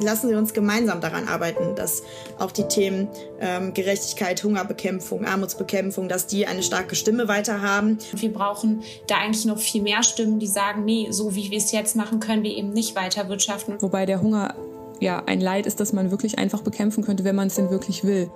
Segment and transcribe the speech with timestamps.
[0.00, 2.02] lassen Sie uns gemeinsam daran arbeiten, dass
[2.38, 3.08] auch die Themen
[3.40, 7.98] ähm, Gerechtigkeit, Hungerbekämpfung, Armutsbekämpfung, dass die eine starke Stimme weiter haben.
[8.14, 11.72] Wir brauchen da eigentlich noch viel mehr Stimmen, die sagen, nee, so wie wir es
[11.72, 13.76] jetzt machen, können wir eben nicht weiter wirtschaften.
[13.80, 14.54] Wobei der Hunger
[15.00, 18.04] ja ein Leid ist, das man wirklich einfach bekämpfen könnte, wenn man es denn wirklich
[18.04, 18.30] will.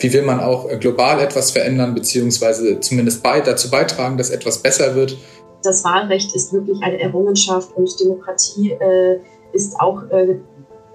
[0.00, 4.94] Wie will man auch global etwas verändern, beziehungsweise zumindest bei, dazu beitragen, dass etwas besser
[4.94, 5.16] wird?
[5.62, 9.18] Das Wahlrecht ist wirklich eine Errungenschaft und Demokratie äh,
[9.52, 10.38] ist auch äh,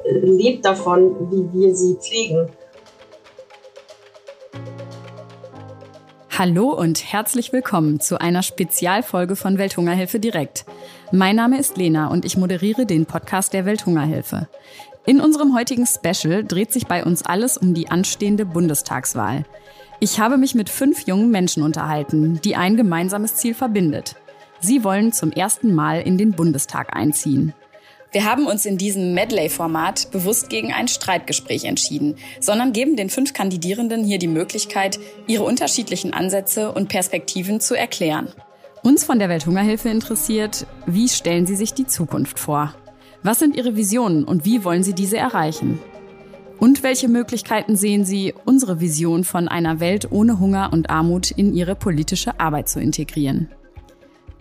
[0.05, 2.49] lebt davon, wie wir sie pflegen.
[6.35, 10.65] Hallo und herzlich willkommen zu einer Spezialfolge von Welthungerhilfe direkt.
[11.11, 14.47] Mein Name ist Lena und ich moderiere den Podcast der Welthungerhilfe.
[15.05, 19.45] In unserem heutigen Special dreht sich bei uns alles um die anstehende Bundestagswahl.
[19.99, 24.15] Ich habe mich mit fünf jungen Menschen unterhalten, die ein gemeinsames Ziel verbindet.
[24.59, 27.53] Sie wollen zum ersten Mal in den Bundestag einziehen.
[28.13, 33.33] Wir haben uns in diesem Medley-Format bewusst gegen ein Streitgespräch entschieden, sondern geben den fünf
[33.33, 38.31] Kandidierenden hier die Möglichkeit, ihre unterschiedlichen Ansätze und Perspektiven zu erklären.
[38.83, 42.75] Uns von der Welthungerhilfe interessiert, wie stellen Sie sich die Zukunft vor?
[43.23, 45.79] Was sind Ihre Visionen und wie wollen Sie diese erreichen?
[46.59, 51.55] Und welche Möglichkeiten sehen Sie, unsere Vision von einer Welt ohne Hunger und Armut in
[51.55, 53.49] Ihre politische Arbeit zu integrieren?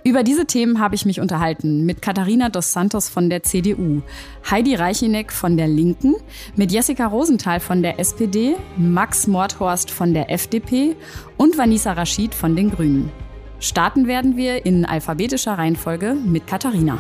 [0.05, 4.03] Über diese Themen habe ich mich unterhalten mit Katharina dos Santos von der CDU,
[4.51, 6.17] Heidi Reichineck von der Linken,
[6.57, 10.97] mit Jessica Rosenthal von der SPD, Max Mordhorst von der FDP
[11.37, 13.13] und Vanessa Rashid von den Grünen.
[13.61, 16.99] Starten werden wir in alphabetischer Reihenfolge mit Katharina.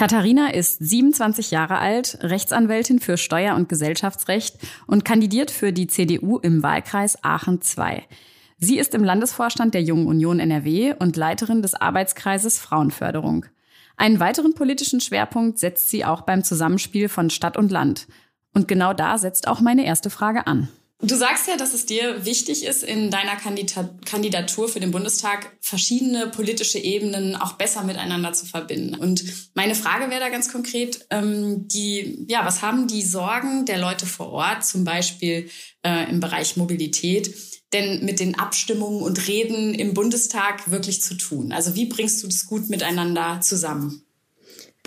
[0.00, 6.38] Katharina ist 27 Jahre alt, Rechtsanwältin für Steuer- und Gesellschaftsrecht und kandidiert für die CDU
[6.38, 8.00] im Wahlkreis Aachen II.
[8.56, 13.44] Sie ist im Landesvorstand der Jungen Union NRW und Leiterin des Arbeitskreises Frauenförderung.
[13.98, 18.06] Einen weiteren politischen Schwerpunkt setzt sie auch beim Zusammenspiel von Stadt und Land.
[18.54, 20.70] Und genau da setzt auch meine erste Frage an.
[21.02, 26.26] Du sagst ja, dass es dir wichtig ist, in deiner Kandidatur für den Bundestag verschiedene
[26.26, 28.94] politische Ebenen auch besser miteinander zu verbinden.
[28.94, 29.24] Und
[29.54, 34.04] meine Frage wäre da ganz konkret, ähm, die, ja, was haben die Sorgen der Leute
[34.04, 35.48] vor Ort, zum Beispiel
[35.82, 37.34] äh, im Bereich Mobilität,
[37.72, 41.52] denn mit den Abstimmungen und Reden im Bundestag wirklich zu tun?
[41.52, 44.04] Also wie bringst du das gut miteinander zusammen?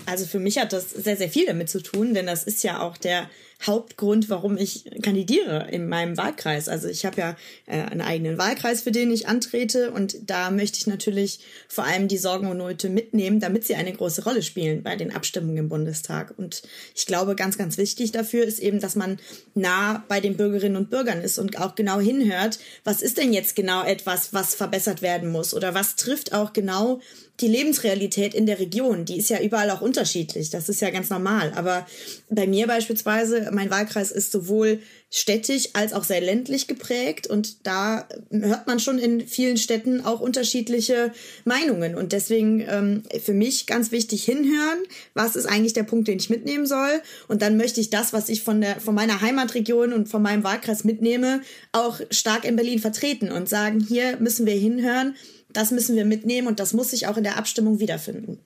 [0.06, 2.80] Also für mich hat das sehr, sehr viel damit zu tun, denn das ist ja
[2.80, 3.28] auch der
[3.62, 6.68] Hauptgrund, warum ich kandidiere in meinem Wahlkreis.
[6.68, 10.78] Also ich habe ja äh, einen eigenen Wahlkreis, für den ich antrete und da möchte
[10.78, 14.82] ich natürlich vor allem die Sorgen und Nöte mitnehmen, damit sie eine große Rolle spielen
[14.82, 16.34] bei den Abstimmungen im Bundestag.
[16.36, 16.62] Und
[16.94, 19.18] ich glaube, ganz, ganz wichtig dafür ist eben, dass man
[19.54, 23.56] nah bei den Bürgerinnen und Bürgern ist und auch genau hinhört, was ist denn jetzt
[23.56, 27.00] genau etwas, was verbessert werden muss oder was trifft auch genau
[27.40, 30.50] die Lebensrealität in der Region, die ist ja überall auch unterschiedlich.
[30.50, 31.52] Das ist ja ganz normal.
[31.56, 31.84] Aber
[32.30, 38.08] bei mir beispielsweise, mein Wahlkreis ist sowohl städtisch als auch sehr ländlich geprägt und da
[38.30, 41.12] hört man schon in vielen Städten auch unterschiedliche
[41.44, 44.78] Meinungen und deswegen ähm, für mich ganz wichtig hinhören,
[45.14, 48.28] was ist eigentlich der Punkt, den ich mitnehmen soll und dann möchte ich das, was
[48.28, 52.78] ich von der von meiner Heimatregion und von meinem Wahlkreis mitnehme, auch stark in Berlin
[52.78, 55.14] vertreten und sagen, hier müssen wir hinhören,
[55.52, 58.40] das müssen wir mitnehmen und das muss sich auch in der Abstimmung wiederfinden.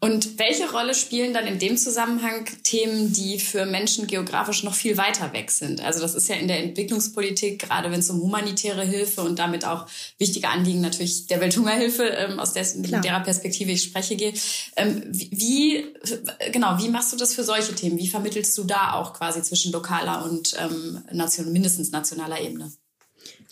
[0.00, 4.96] Und welche Rolle spielen dann in dem Zusammenhang Themen, die für Menschen geografisch noch viel
[4.96, 5.80] weiter weg sind?
[5.80, 9.64] Also das ist ja in der Entwicklungspolitik, gerade wenn es um humanitäre Hilfe und damit
[9.64, 9.86] auch
[10.18, 14.34] wichtige Anliegen natürlich der Welthungerhilfe, ähm, aus dessen, derer Perspektive ich spreche, gehe.
[14.76, 15.86] Ähm, wie,
[16.52, 17.98] genau, wie machst du das für solche Themen?
[17.98, 22.72] Wie vermittelst du da auch quasi zwischen lokaler und ähm, nation, mindestens nationaler Ebene?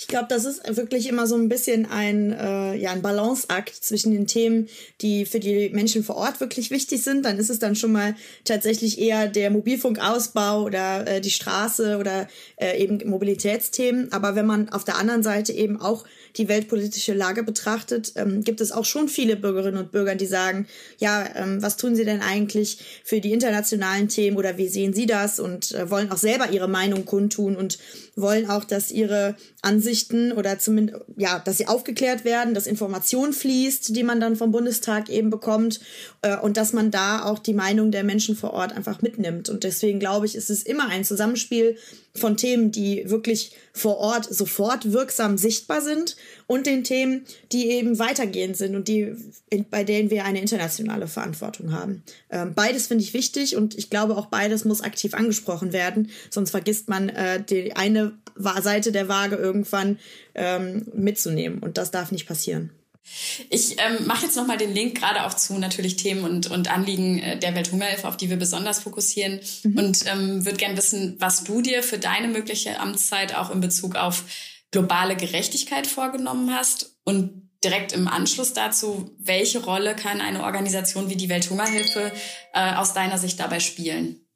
[0.02, 4.10] Ich glaube, das ist wirklich immer so ein bisschen ein, äh, ja, ein Balanceakt zwischen
[4.10, 4.68] den Themen,
[5.00, 7.24] die für die Menschen vor Ort wirklich wichtig sind.
[7.24, 12.26] Dann ist es dann schon mal tatsächlich eher der Mobilfunkausbau oder äh, die Straße oder
[12.56, 14.10] äh, eben Mobilitätsthemen.
[14.12, 16.04] Aber wenn man auf der anderen Seite eben auch
[16.36, 20.66] die weltpolitische Lage betrachtet, ähm, gibt es auch schon viele Bürgerinnen und Bürger, die sagen,
[20.98, 25.06] ja, ähm, was tun sie denn eigentlich für die internationalen Themen oder wie sehen sie
[25.06, 27.78] das und äh, wollen auch selber ihre Meinung kundtun und
[28.16, 29.91] wollen auch, dass ihre Ansichten
[30.32, 35.08] oder zumindest, ja, dass sie aufgeklärt werden, dass Information fließt, die man dann vom Bundestag
[35.08, 35.80] eben bekommt
[36.22, 39.48] äh, und dass man da auch die Meinung der Menschen vor Ort einfach mitnimmt.
[39.48, 41.76] Und deswegen glaube ich, ist es immer ein Zusammenspiel
[42.14, 46.16] von Themen, die wirklich vor Ort sofort wirksam sichtbar sind
[46.46, 49.14] und den Themen, die eben weitergehend sind und die,
[49.70, 52.02] bei denen wir eine internationale Verantwortung haben.
[52.30, 56.50] Ähm, beides finde ich wichtig und ich glaube auch beides muss aktiv angesprochen werden, sonst
[56.50, 59.98] vergisst man äh, die eine Seite der Waage irgendwann
[60.34, 62.70] ähm, mitzunehmen und das darf nicht passieren.
[63.50, 67.18] Ich ähm, mache jetzt nochmal den Link gerade auch zu natürlich Themen und, und Anliegen
[67.18, 69.40] äh, der Welthungerhilfe, auf die wir besonders fokussieren.
[69.64, 69.78] Mhm.
[69.78, 73.96] Und ähm, würde gern wissen, was du dir für deine mögliche Amtszeit auch in Bezug
[73.96, 74.24] auf
[74.70, 81.16] globale Gerechtigkeit vorgenommen hast und direkt im Anschluss dazu, welche Rolle kann eine Organisation wie
[81.16, 82.12] die Welthungerhilfe
[82.54, 84.26] äh, aus deiner Sicht dabei spielen?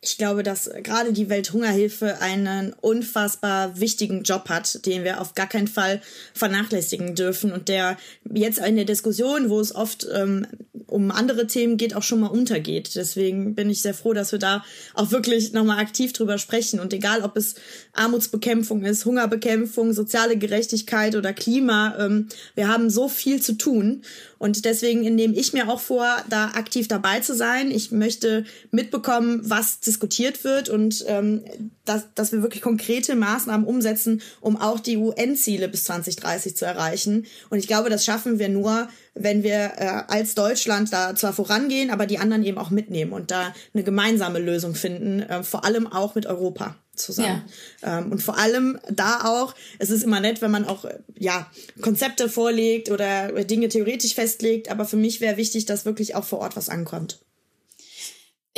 [0.00, 5.48] Ich glaube, dass gerade die Welthungerhilfe einen unfassbar wichtigen Job hat, den wir auf gar
[5.48, 6.00] keinen Fall
[6.34, 7.96] vernachlässigen dürfen und der
[8.32, 10.46] jetzt in der Diskussion, wo es oft ähm,
[10.86, 12.94] um andere Themen geht, auch schon mal untergeht.
[12.94, 14.64] Deswegen bin ich sehr froh, dass wir da
[14.94, 16.80] auch wirklich nochmal aktiv drüber sprechen.
[16.80, 17.56] Und egal, ob es
[17.92, 24.02] Armutsbekämpfung ist, Hungerbekämpfung, soziale Gerechtigkeit oder Klima, ähm, wir haben so viel zu tun.
[24.38, 27.70] Und deswegen nehme ich mir auch vor, da aktiv dabei zu sein.
[27.70, 31.42] Ich möchte mitbekommen, was diskutiert wird und ähm,
[31.84, 37.26] dass, dass wir wirklich konkrete Maßnahmen umsetzen, um auch die UN-Ziele bis 2030 zu erreichen.
[37.50, 41.90] Und ich glaube, das schaffen wir nur, wenn wir äh, als Deutschland da zwar vorangehen,
[41.90, 45.86] aber die anderen eben auch mitnehmen und da eine gemeinsame Lösung finden, äh, vor allem
[45.86, 47.44] auch mit Europa zusammen.
[47.82, 47.98] Ja.
[47.98, 50.84] Ähm, und vor allem da auch, es ist immer nett, wenn man auch
[51.18, 51.50] ja
[51.80, 56.40] Konzepte vorlegt oder Dinge theoretisch festlegt, aber für mich wäre wichtig, dass wirklich auch vor
[56.40, 57.20] Ort was ankommt.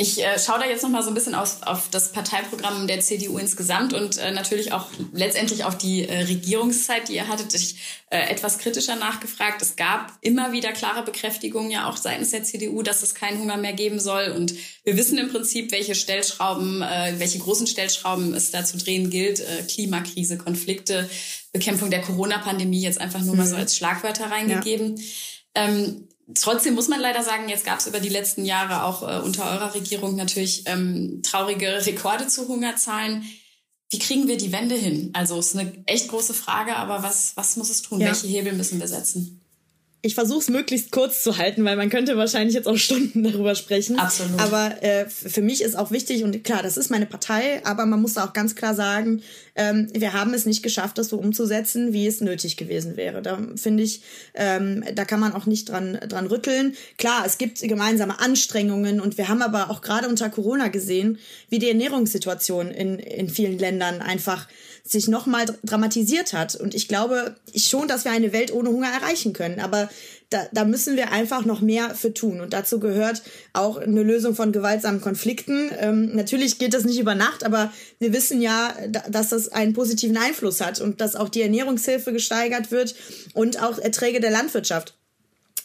[0.01, 3.01] Ich äh, schaue da jetzt noch mal so ein bisschen auf, auf das Parteiprogramm der
[3.01, 7.53] CDU insgesamt und äh, natürlich auch letztendlich auf die äh, Regierungszeit, die ihr hattet.
[7.53, 7.75] Ich
[8.09, 9.61] äh, etwas kritischer nachgefragt.
[9.61, 13.57] Es gab immer wieder klare Bekräftigungen ja auch seitens der CDU, dass es keinen Hunger
[13.57, 14.33] mehr geben soll.
[14.35, 19.11] Und wir wissen im Prinzip, welche Stellschrauben, äh, welche großen Stellschrauben es da zu drehen
[19.11, 19.39] gilt.
[19.39, 21.07] Äh, Klimakrise, Konflikte,
[21.53, 23.61] Bekämpfung der Corona-Pandemie jetzt einfach nur mal so mhm.
[23.61, 24.97] als Schlagwörter reingegeben.
[24.97, 25.65] Ja.
[25.65, 29.21] Ähm, Trotzdem muss man leider sagen, jetzt gab es über die letzten Jahre auch äh,
[29.21, 33.23] unter eurer Regierung natürlich ähm, traurige Rekorde zu Hungerzahlen.
[33.89, 35.09] Wie kriegen wir die Wende hin?
[35.13, 37.99] Also ist eine echt große Frage, aber was, was muss es tun?
[37.99, 38.07] Ja.
[38.07, 39.40] Welche Hebel müssen wir setzen?
[40.03, 43.53] Ich versuche es möglichst kurz zu halten, weil man könnte wahrscheinlich jetzt auch Stunden darüber
[43.53, 43.99] sprechen.
[43.99, 44.39] Absolut.
[44.39, 48.01] Aber äh, für mich ist auch wichtig und klar, das ist meine Partei, aber man
[48.01, 49.21] muss auch ganz klar sagen,
[49.55, 53.21] ähm, wir haben es nicht geschafft, das so umzusetzen, wie es nötig gewesen wäre.
[53.21, 54.01] Da finde ich,
[54.33, 56.75] ähm, da kann man auch nicht dran dran rütteln.
[56.97, 61.19] Klar, es gibt gemeinsame Anstrengungen und wir haben aber auch gerade unter Corona gesehen,
[61.49, 64.47] wie die Ernährungssituation in in vielen Ländern einfach
[64.83, 66.55] sich nochmal dramatisiert hat.
[66.55, 69.59] Und ich glaube schon, dass wir eine Welt ohne Hunger erreichen können.
[69.59, 69.89] Aber
[70.31, 72.39] da, da müssen wir einfach noch mehr für tun.
[72.39, 73.21] Und dazu gehört
[73.53, 75.69] auch eine Lösung von gewaltsamen Konflikten.
[75.77, 80.17] Ähm, natürlich geht das nicht über Nacht, aber wir wissen ja, dass das einen positiven
[80.17, 82.95] Einfluss hat und dass auch die Ernährungshilfe gesteigert wird
[83.33, 84.95] und auch Erträge der Landwirtschaft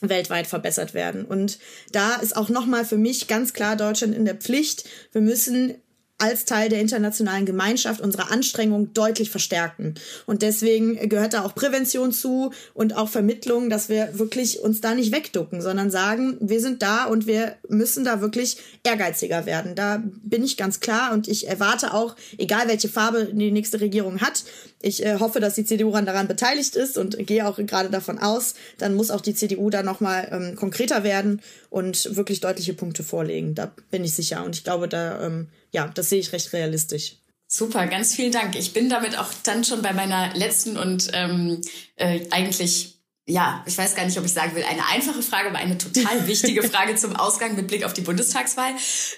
[0.01, 1.25] weltweit verbessert werden.
[1.25, 1.59] Und
[1.93, 4.85] da ist auch nochmal für mich ganz klar Deutschland in der Pflicht.
[5.12, 5.77] Wir müssen
[6.19, 9.95] als Teil der internationalen Gemeinschaft unsere Anstrengungen deutlich verstärken.
[10.25, 14.95] Und deswegen gehört da auch Prävention zu und auch Vermittlung, dass wir wirklich uns da
[14.95, 19.75] nicht wegducken, sondern sagen, wir sind da und wir müssen da wirklich ehrgeiziger werden.
[19.75, 24.21] Da bin ich ganz klar und ich erwarte auch, egal welche Farbe die nächste Regierung
[24.23, 24.45] hat,
[24.87, 28.55] ich äh, hoffe, dass die CDU daran beteiligt ist und gehe auch gerade davon aus,
[28.79, 33.55] dann muss auch die CDU da nochmal ähm, konkreter werden und wirklich deutliche Punkte vorlegen.
[33.55, 34.44] Da bin ich sicher.
[34.44, 37.17] Und ich glaube, da ähm, ja, das sehe ich recht realistisch.
[37.49, 38.56] Super, ganz vielen Dank.
[38.56, 41.61] Ich bin damit auch dann schon bei meiner letzten und ähm,
[41.97, 42.97] äh, eigentlich
[43.28, 46.26] ja, ich weiß gar nicht, ob ich sagen will, eine einfache Frage, aber eine total
[46.28, 48.71] wichtige Frage zum Ausgang mit Blick auf die Bundestagswahl.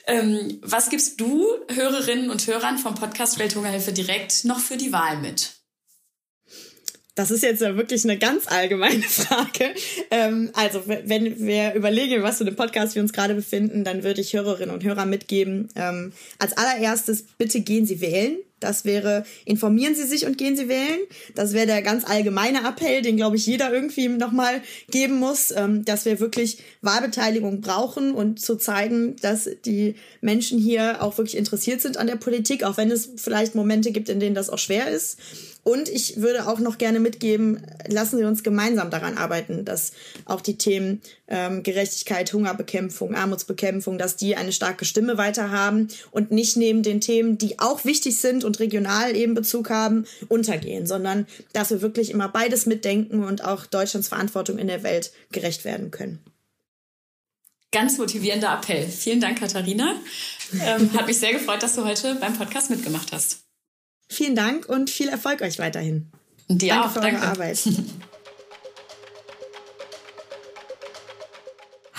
[0.06, 5.18] Ähm, was gibst du Hörerinnen und Hörern vom Podcast Welthungerhilfe direkt noch für die Wahl
[5.18, 5.57] mit?
[7.18, 9.74] Das ist jetzt ja wirklich eine ganz allgemeine Frage.
[10.12, 14.20] Ähm, also, wenn wir überlegen, was für einen Podcast wir uns gerade befinden, dann würde
[14.20, 15.68] ich Hörerinnen und Hörer mitgeben.
[15.74, 18.36] Ähm, als allererstes, bitte gehen Sie wählen.
[18.60, 21.00] Das wäre, informieren Sie sich und gehen Sie wählen.
[21.34, 25.84] Das wäre der ganz allgemeine Appell, den, glaube ich, jeder irgendwie nochmal geben muss, ähm,
[25.84, 31.80] dass wir wirklich Wahlbeteiligung brauchen und zu zeigen, dass die Menschen hier auch wirklich interessiert
[31.80, 34.88] sind an der Politik, auch wenn es vielleicht Momente gibt, in denen das auch schwer
[34.88, 35.18] ist.
[35.68, 39.92] Und ich würde auch noch gerne mitgeben, lassen Sie uns gemeinsam daran arbeiten, dass
[40.24, 46.30] auch die Themen ähm, Gerechtigkeit, Hungerbekämpfung, Armutsbekämpfung, dass die eine starke Stimme weiter haben und
[46.30, 51.26] nicht neben den Themen, die auch wichtig sind und regional eben Bezug haben, untergehen, sondern
[51.52, 55.90] dass wir wirklich immer beides mitdenken und auch Deutschlands Verantwortung in der Welt gerecht werden
[55.90, 56.18] können.
[57.72, 58.88] Ganz motivierender Appell.
[58.88, 59.96] Vielen Dank, Katharina.
[60.64, 63.47] Ähm, hat mich sehr gefreut, dass du heute beim Podcast mitgemacht hast.
[64.08, 66.10] Vielen Dank und viel Erfolg euch weiterhin.
[66.48, 66.92] Und dir danke auch.
[66.92, 67.20] Für danke.
[67.20, 67.68] Eure Arbeit.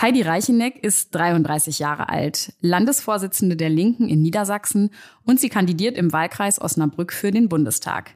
[0.01, 4.91] Heidi Reicheneck ist 33 Jahre alt, Landesvorsitzende der Linken in Niedersachsen
[5.25, 8.15] und sie kandidiert im Wahlkreis Osnabrück für den Bundestag.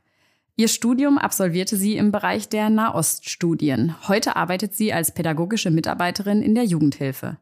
[0.55, 3.95] Ihr Studium absolvierte sie im Bereich der Nahoststudien.
[4.07, 7.37] Heute arbeitet sie als pädagogische Mitarbeiterin in der Jugendhilfe.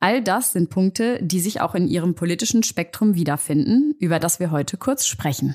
[0.00, 4.50] All das sind Punkte, die sich auch in ihrem politischen Spektrum wiederfinden, über das wir
[4.50, 5.54] heute kurz sprechen.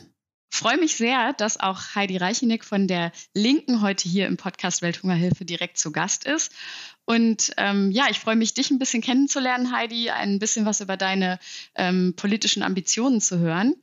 [0.53, 4.83] Ich freue mich sehr, dass auch Heidi Reicheneck von der Linken heute hier im Podcast
[4.83, 6.51] Welthungerhilfe direkt zu Gast ist.
[7.05, 10.95] Und ähm, ja, ich freue mich, dich ein bisschen kennenzulernen, Heidi, ein bisschen was über
[10.95, 11.39] deine
[11.75, 13.73] ähm, politischen Ambitionen zu hören.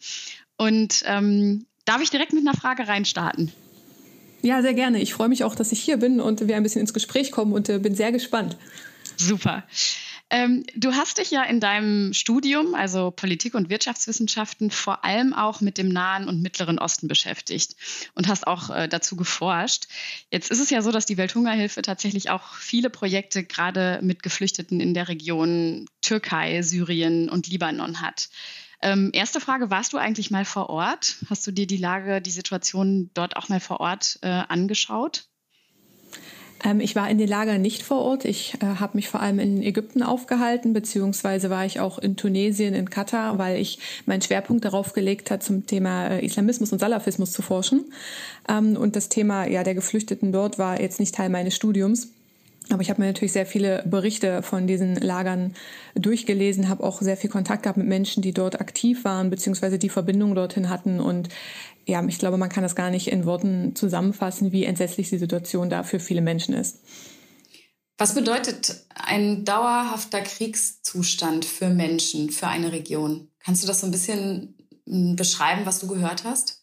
[0.56, 3.50] Und ähm, Darf ich direkt mit einer Frage reinstarten?
[4.42, 5.00] Ja, sehr gerne.
[5.00, 7.52] Ich freue mich auch, dass ich hier bin und wir ein bisschen ins Gespräch kommen
[7.52, 8.56] und äh, bin sehr gespannt.
[9.16, 9.64] Super.
[10.30, 15.60] Ähm, du hast dich ja in deinem Studium, also Politik- und Wirtschaftswissenschaften, vor allem auch
[15.60, 17.74] mit dem Nahen und Mittleren Osten beschäftigt
[18.14, 19.88] und hast auch äh, dazu geforscht.
[20.30, 24.80] Jetzt ist es ja so, dass die Welthungerhilfe tatsächlich auch viele Projekte gerade mit Geflüchteten
[24.80, 28.28] in der Region Türkei, Syrien und Libanon hat.
[28.82, 31.16] Ähm, erste Frage, warst du eigentlich mal vor Ort?
[31.28, 35.24] Hast du dir die Lage, die Situation dort auch mal vor Ort äh, angeschaut?
[36.64, 38.24] Ähm, ich war in den Lagern nicht vor Ort.
[38.24, 42.74] Ich äh, habe mich vor allem in Ägypten aufgehalten, beziehungsweise war ich auch in Tunesien,
[42.74, 47.32] in Katar, weil ich meinen Schwerpunkt darauf gelegt habe, zum Thema äh, Islamismus und Salafismus
[47.32, 47.92] zu forschen.
[48.48, 52.08] Ähm, und das Thema ja, der Geflüchteten dort war jetzt nicht Teil meines Studiums.
[52.72, 55.54] Aber ich habe mir natürlich sehr viele Berichte von diesen Lagern
[55.94, 59.88] durchgelesen, habe auch sehr viel Kontakt gehabt mit Menschen, die dort aktiv waren, beziehungsweise die
[59.88, 61.00] Verbindungen dorthin hatten.
[61.00, 61.28] Und
[61.86, 65.70] ja, ich glaube, man kann das gar nicht in Worten zusammenfassen, wie entsetzlich die Situation
[65.70, 66.78] da für viele Menschen ist.
[67.98, 73.28] Was bedeutet ein dauerhafter Kriegszustand für Menschen, für eine Region?
[73.40, 76.59] Kannst du das so ein bisschen hm, beschreiben, was du gehört hast?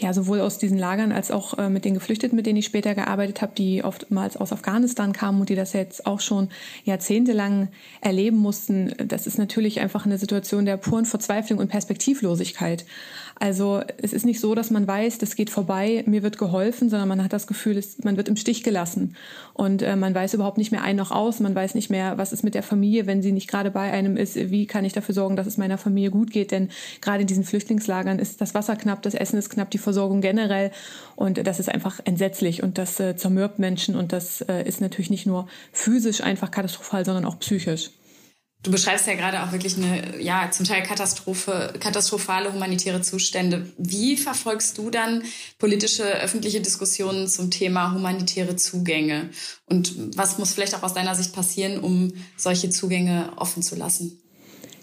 [0.00, 2.94] Ja, sowohl aus diesen Lagern als auch äh, mit den Geflüchteten, mit denen ich später
[2.94, 6.48] gearbeitet habe, die oftmals aus Afghanistan kamen und die das jetzt auch schon
[6.84, 7.68] jahrzehntelang
[8.00, 8.94] erleben mussten.
[8.96, 12.86] Das ist natürlich einfach eine Situation der puren Verzweiflung und Perspektivlosigkeit.
[13.42, 17.08] Also es ist nicht so, dass man weiß, das geht vorbei, mir wird geholfen, sondern
[17.08, 19.16] man hat das Gefühl, man wird im Stich gelassen.
[19.54, 22.34] Und äh, man weiß überhaupt nicht mehr ein noch aus, man weiß nicht mehr, was
[22.34, 25.14] ist mit der Familie, wenn sie nicht gerade bei einem ist, wie kann ich dafür
[25.14, 26.50] sorgen, dass es meiner Familie gut geht.
[26.50, 26.68] Denn
[27.00, 30.70] gerade in diesen Flüchtlingslagern ist das Wasser knapp, das Essen ist knapp, die Versorgung generell.
[31.16, 35.08] Und das ist einfach entsetzlich und das äh, zermürbt Menschen und das äh, ist natürlich
[35.08, 37.90] nicht nur physisch einfach katastrophal, sondern auch psychisch.
[38.62, 43.66] Du beschreibst ja gerade auch wirklich eine, ja, zum Teil Katastrophe, katastrophale humanitäre Zustände.
[43.78, 45.22] Wie verfolgst du dann
[45.58, 49.30] politische, öffentliche Diskussionen zum Thema humanitäre Zugänge?
[49.64, 54.20] Und was muss vielleicht auch aus deiner Sicht passieren, um solche Zugänge offen zu lassen?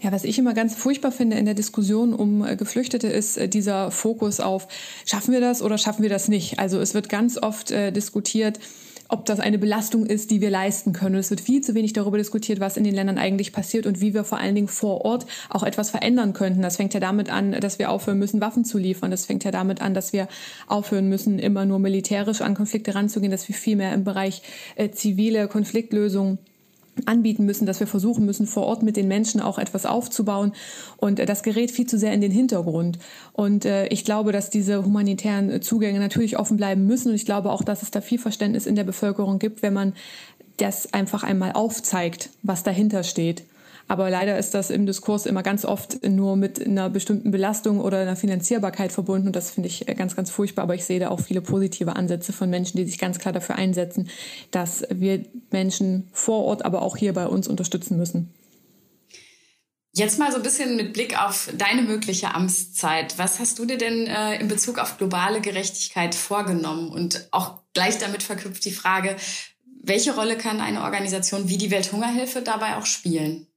[0.02, 3.50] Ja, was ich immer ganz furchtbar finde in der Diskussion um äh, Geflüchtete ist äh,
[3.50, 4.68] dieser Fokus auf,
[5.06, 6.60] schaffen wir das oder schaffen wir das nicht?
[6.60, 8.60] Also es wird ganz oft äh, diskutiert,
[9.10, 11.16] ob das eine Belastung ist, die wir leisten können.
[11.16, 14.14] es wird viel zu wenig darüber diskutiert, was in den Ländern eigentlich passiert und wie
[14.14, 16.62] wir vor allen Dingen vor Ort auch etwas verändern könnten.
[16.62, 19.12] Das fängt ja damit an, dass wir aufhören müssen, Waffen zu liefern.
[19.12, 20.28] Das fängt ja damit an, dass wir
[20.68, 24.42] aufhören müssen, immer nur militärisch an Konflikte ranzugehen, dass wir viel mehr im Bereich
[24.76, 26.40] äh, zivile Konfliktlösungen
[27.06, 30.54] anbieten müssen, dass wir versuchen müssen, vor Ort mit den Menschen auch etwas aufzubauen.
[30.98, 33.00] Und äh, das gerät viel zu sehr in den Hintergrund.
[33.34, 37.10] Und äh, ich glaube, dass diese humanitären Zugänge natürlich offen bleiben müssen.
[37.10, 39.94] Und ich glaube auch, dass es da viel Verständnis in der Bevölkerung gibt, wenn man
[40.58, 43.44] das einfach einmal aufzeigt, was dahinter steht.
[43.88, 48.00] Aber leider ist das im Diskurs immer ganz oft nur mit einer bestimmten Belastung oder
[48.00, 49.28] einer Finanzierbarkeit verbunden.
[49.28, 50.64] Und das finde ich ganz, ganz furchtbar.
[50.64, 53.56] Aber ich sehe da auch viele positive Ansätze von Menschen, die sich ganz klar dafür
[53.56, 54.10] einsetzen,
[54.52, 58.34] dass wir Menschen vor Ort, aber auch hier bei uns unterstützen müssen.
[59.94, 63.18] Jetzt mal so ein bisschen mit Blick auf deine mögliche Amtszeit.
[63.18, 66.90] Was hast du dir denn äh, in Bezug auf globale Gerechtigkeit vorgenommen?
[66.90, 69.16] Und auch gleich damit verknüpft die Frage,
[69.82, 73.48] welche Rolle kann eine Organisation wie die Welthungerhilfe dabei auch spielen?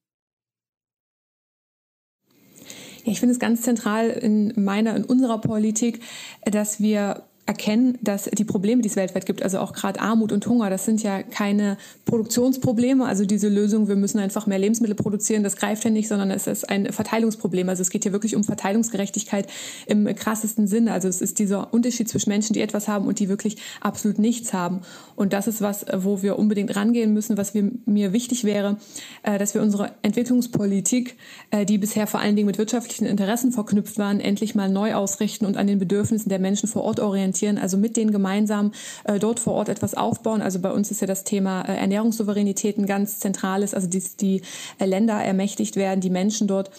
[3.05, 6.01] Ja, ich finde es ganz zentral in meiner, in unserer Politik,
[6.45, 10.47] dass wir erkennen, dass die Probleme, die es weltweit gibt, also auch gerade Armut und
[10.47, 13.05] Hunger, das sind ja keine Produktionsprobleme.
[13.05, 16.47] Also diese Lösung, wir müssen einfach mehr Lebensmittel produzieren, das greift ja nicht, sondern es
[16.47, 17.69] ist ein Verteilungsproblem.
[17.69, 19.49] Also es geht hier wirklich um Verteilungsgerechtigkeit
[19.89, 20.93] im krassesten Sinne.
[20.93, 24.53] Also es ist dieser Unterschied zwischen Menschen, die etwas haben und die wirklich absolut nichts
[24.53, 24.83] haben.
[25.17, 28.77] Und das ist was, wo wir unbedingt rangehen müssen, was wir, mir wichtig wäre,
[29.25, 31.17] äh, dass wir unsere Entwicklungspolitik,
[31.51, 35.47] äh, die bisher vor allen Dingen mit wirtschaftlichen Interessen verknüpft waren, endlich mal neu ausrichten
[35.47, 38.73] und an den Bedürfnissen der Menschen vor Ort orientieren orientieren, also mit denen gemeinsam
[39.05, 40.43] äh, dort vor Ort etwas aufbauen.
[40.43, 44.43] Also bei uns ist ja das Thema äh, Ernährungssouveränität ein ganz zentrales, also die, die
[44.79, 46.71] äh, Länder ermächtigt werden, die Menschen dort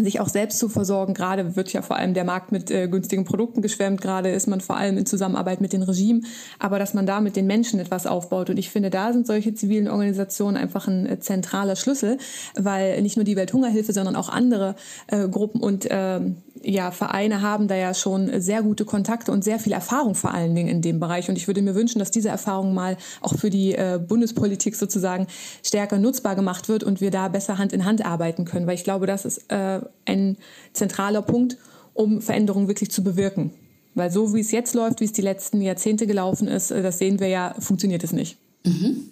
[0.00, 1.12] sich auch selbst zu versorgen.
[1.12, 4.00] Gerade wird ja vor allem der Markt mit äh, günstigen Produkten geschwemmt.
[4.00, 6.24] Gerade ist man vor allem in Zusammenarbeit mit den Regimen.
[6.60, 8.48] Aber dass man da mit den Menschen etwas aufbaut.
[8.48, 12.18] Und ich finde, da sind solche zivilen Organisationen einfach ein äh, zentraler Schlüssel,
[12.54, 14.76] weil nicht nur die Welthungerhilfe, sondern auch andere
[15.08, 16.20] äh, Gruppen und äh,
[16.62, 20.54] ja, Vereine haben da ja schon sehr gute Kontakte und sehr viel Erfahrung vor allen
[20.54, 21.28] Dingen in dem Bereich.
[21.28, 25.26] Und ich würde mir wünschen, dass diese Erfahrung mal auch für die äh, Bundespolitik sozusagen
[25.64, 28.66] stärker nutzbar gemacht wird und wir da besser Hand in Hand arbeiten können.
[28.66, 30.36] Weil ich glaube, das ist äh, ein
[30.72, 31.56] zentraler Punkt,
[31.94, 33.52] um Veränderungen wirklich zu bewirken.
[33.94, 36.98] Weil so wie es jetzt läuft, wie es die letzten Jahrzehnte gelaufen ist, äh, das
[36.98, 38.38] sehen wir ja, funktioniert es nicht.
[38.64, 39.10] Mhm.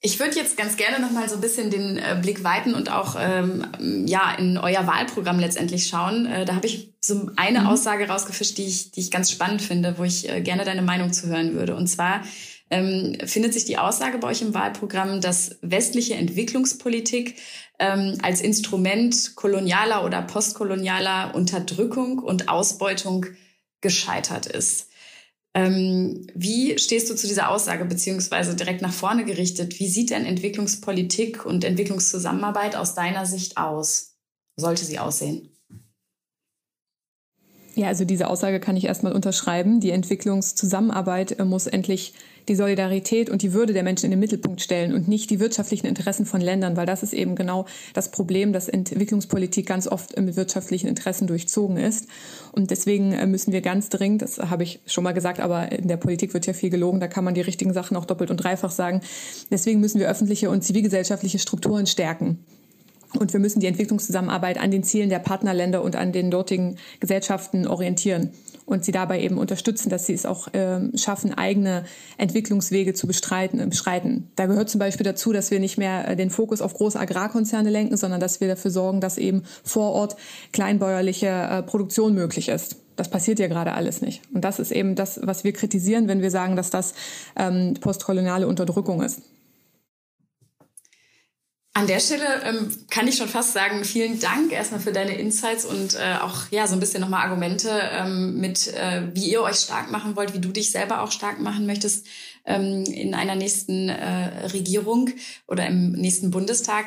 [0.00, 2.90] Ich würde jetzt ganz gerne noch mal so ein bisschen den äh, Blick weiten und
[2.90, 3.66] auch ähm,
[4.06, 6.26] ja in euer Wahlprogramm letztendlich schauen.
[6.26, 7.66] Äh, da habe ich so eine mhm.
[7.66, 11.12] Aussage rausgefischt, die ich, die ich ganz spannend finde, wo ich äh, gerne deine Meinung
[11.12, 11.74] zu hören würde.
[11.74, 12.22] Und zwar
[12.70, 17.34] ähm, findet sich die Aussage bei euch im Wahlprogramm, dass westliche Entwicklungspolitik
[17.80, 23.26] ähm, als Instrument kolonialer oder postkolonialer Unterdrückung und Ausbeutung
[23.80, 24.87] gescheitert ist.
[25.54, 29.80] Ähm, wie stehst du zu dieser Aussage, beziehungsweise direkt nach vorne gerichtet?
[29.80, 34.16] Wie sieht denn Entwicklungspolitik und Entwicklungszusammenarbeit aus deiner Sicht aus?
[34.56, 35.50] Sollte sie aussehen?
[37.78, 39.78] Ja, also diese Aussage kann ich erstmal unterschreiben.
[39.78, 42.12] Die Entwicklungszusammenarbeit äh, muss endlich
[42.48, 45.86] die Solidarität und die Würde der Menschen in den Mittelpunkt stellen und nicht die wirtschaftlichen
[45.86, 50.36] Interessen von Ländern, weil das ist eben genau das Problem, dass Entwicklungspolitik ganz oft mit
[50.36, 52.06] wirtschaftlichen Interessen durchzogen ist.
[52.52, 55.88] Und deswegen äh, müssen wir ganz dringend, das habe ich schon mal gesagt, aber in
[55.88, 58.38] der Politik wird ja viel gelogen, da kann man die richtigen Sachen auch doppelt und
[58.38, 59.00] dreifach sagen.
[59.50, 62.38] Deswegen müssen wir öffentliche und zivilgesellschaftliche Strukturen stärken.
[63.18, 67.66] Und wir müssen die Entwicklungszusammenarbeit an den Zielen der Partnerländer und an den dortigen Gesellschaften
[67.66, 68.32] orientieren
[68.68, 71.84] und sie dabei eben unterstützen, dass sie es auch äh, schaffen, eigene
[72.18, 74.30] Entwicklungswege zu bestreiten, äh, beschreiten.
[74.36, 77.70] Da gehört zum Beispiel dazu, dass wir nicht mehr äh, den Fokus auf große Agrarkonzerne
[77.70, 80.16] lenken, sondern dass wir dafür sorgen, dass eben vor Ort
[80.52, 82.76] kleinbäuerliche äh, Produktion möglich ist.
[82.96, 84.22] Das passiert ja gerade alles nicht.
[84.34, 86.94] Und das ist eben das, was wir kritisieren, wenn wir sagen, dass das
[87.36, 89.22] ähm, postkoloniale Unterdrückung ist.
[91.74, 95.64] An der Stelle ähm, kann ich schon fast sagen, vielen Dank erstmal für deine Insights
[95.64, 99.56] und äh, auch ja so ein bisschen nochmal Argumente ähm, mit, äh, wie ihr euch
[99.56, 102.06] stark machen wollt, wie du dich selber auch stark machen möchtest
[102.46, 105.10] ähm, in einer nächsten äh, Regierung
[105.46, 106.86] oder im nächsten Bundestag.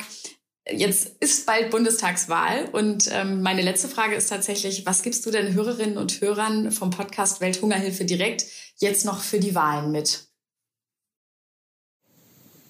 [0.69, 5.53] Jetzt ist bald Bundestagswahl und ähm, meine letzte Frage ist tatsächlich, was gibst du denn
[5.53, 8.45] Hörerinnen und Hörern vom Podcast Welthungerhilfe direkt
[8.77, 10.30] jetzt noch für die Wahlen mit?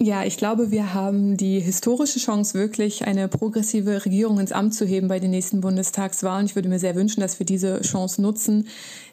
[0.04, 4.84] Ja, ich glaube, wir haben die historische Chance, wirklich eine progressive Regierung ins Amt zu
[4.84, 6.48] heben bei den nächsten Bundestagswahlen.
[6.48, 8.68] Ich würde mir sehr wünschen, dass wir diese Chance nutzen.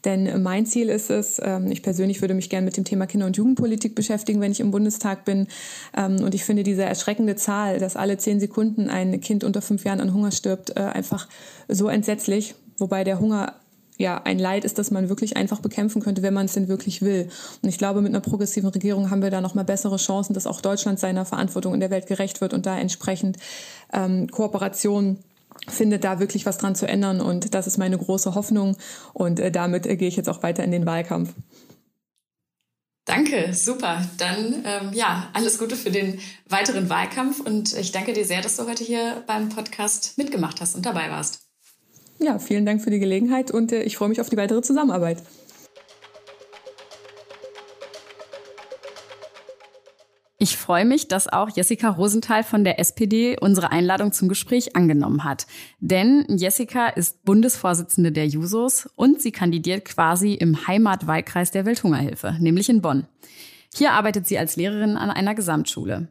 [0.06, 3.26] Denn mein Ziel ist es, ähm, ich persönlich würde mich gerne mit dem Thema Kinder-
[3.26, 5.48] und Jugendpolitik beschäftigen, wenn ich im Bundestag bin.
[5.94, 9.84] Ähm, und ich finde diese erschreckende Zahl, dass alle zehn Sekunden ein Kind unter fünf
[9.84, 11.28] Jahren an Hunger stirbt, äh, einfach
[11.68, 12.54] so entsetzlich.
[12.78, 13.56] Wobei der Hunger
[13.98, 17.02] ja ein Leid ist, das man wirklich einfach bekämpfen könnte, wenn man es denn wirklich
[17.02, 17.28] will.
[17.62, 20.46] Und ich glaube, mit einer progressiven Regierung haben wir da noch mal bessere Chancen, dass
[20.46, 23.36] auch Deutschland seiner Verantwortung in der Welt gerecht wird und da entsprechend
[23.92, 25.18] ähm, Kooperation
[25.66, 27.20] findet, da wirklich was dran zu ändern.
[27.20, 28.76] Und das ist meine große Hoffnung.
[29.12, 31.34] Und äh, damit äh, gehe ich jetzt auch weiter in den Wahlkampf.
[33.04, 34.04] Danke, super.
[34.18, 38.56] Dann ähm, ja, alles Gute für den weiteren Wahlkampf und ich danke dir sehr, dass
[38.56, 41.47] du heute hier beim Podcast mitgemacht hast und dabei warst.
[42.18, 45.22] Ja, vielen Dank für die Gelegenheit und äh, ich freue mich auf die weitere Zusammenarbeit.
[50.40, 55.24] Ich freue mich, dass auch Jessica Rosenthal von der SPD unsere Einladung zum Gespräch angenommen
[55.24, 55.48] hat.
[55.80, 62.68] Denn Jessica ist Bundesvorsitzende der Jusos und sie kandidiert quasi im Heimatwahlkreis der Welthungerhilfe, nämlich
[62.68, 63.08] in Bonn.
[63.74, 66.08] Hier arbeitet sie als Lehrerin an einer Gesamtschule.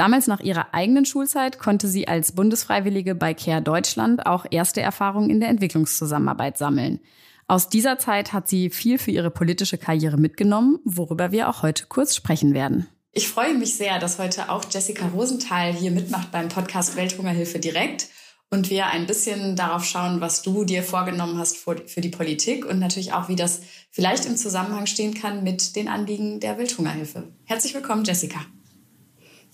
[0.00, 5.28] Damals nach ihrer eigenen Schulzeit konnte sie als Bundesfreiwillige bei CARE Deutschland auch erste Erfahrungen
[5.28, 7.00] in der Entwicklungszusammenarbeit sammeln.
[7.48, 11.84] Aus dieser Zeit hat sie viel für ihre politische Karriere mitgenommen, worüber wir auch heute
[11.84, 12.86] kurz sprechen werden.
[13.12, 18.08] Ich freue mich sehr, dass heute auch Jessica Rosenthal hier mitmacht beim Podcast Welthungerhilfe direkt
[18.48, 22.78] und wir ein bisschen darauf schauen, was du dir vorgenommen hast für die Politik und
[22.78, 23.60] natürlich auch, wie das
[23.90, 27.34] vielleicht im Zusammenhang stehen kann mit den Anliegen der Welthungerhilfe.
[27.44, 28.40] Herzlich willkommen, Jessica.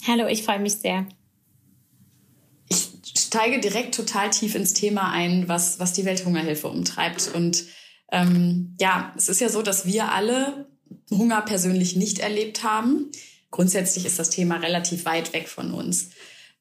[0.07, 1.05] Hallo, ich freue mich sehr.
[2.69, 7.29] Ich steige direkt total tief ins Thema ein, was, was die Welthungerhilfe umtreibt.
[7.35, 7.65] Und
[8.13, 10.69] ähm, ja, es ist ja so, dass wir alle
[11.11, 13.11] Hunger persönlich nicht erlebt haben.
[13.51, 16.11] Grundsätzlich ist das Thema relativ weit weg von uns.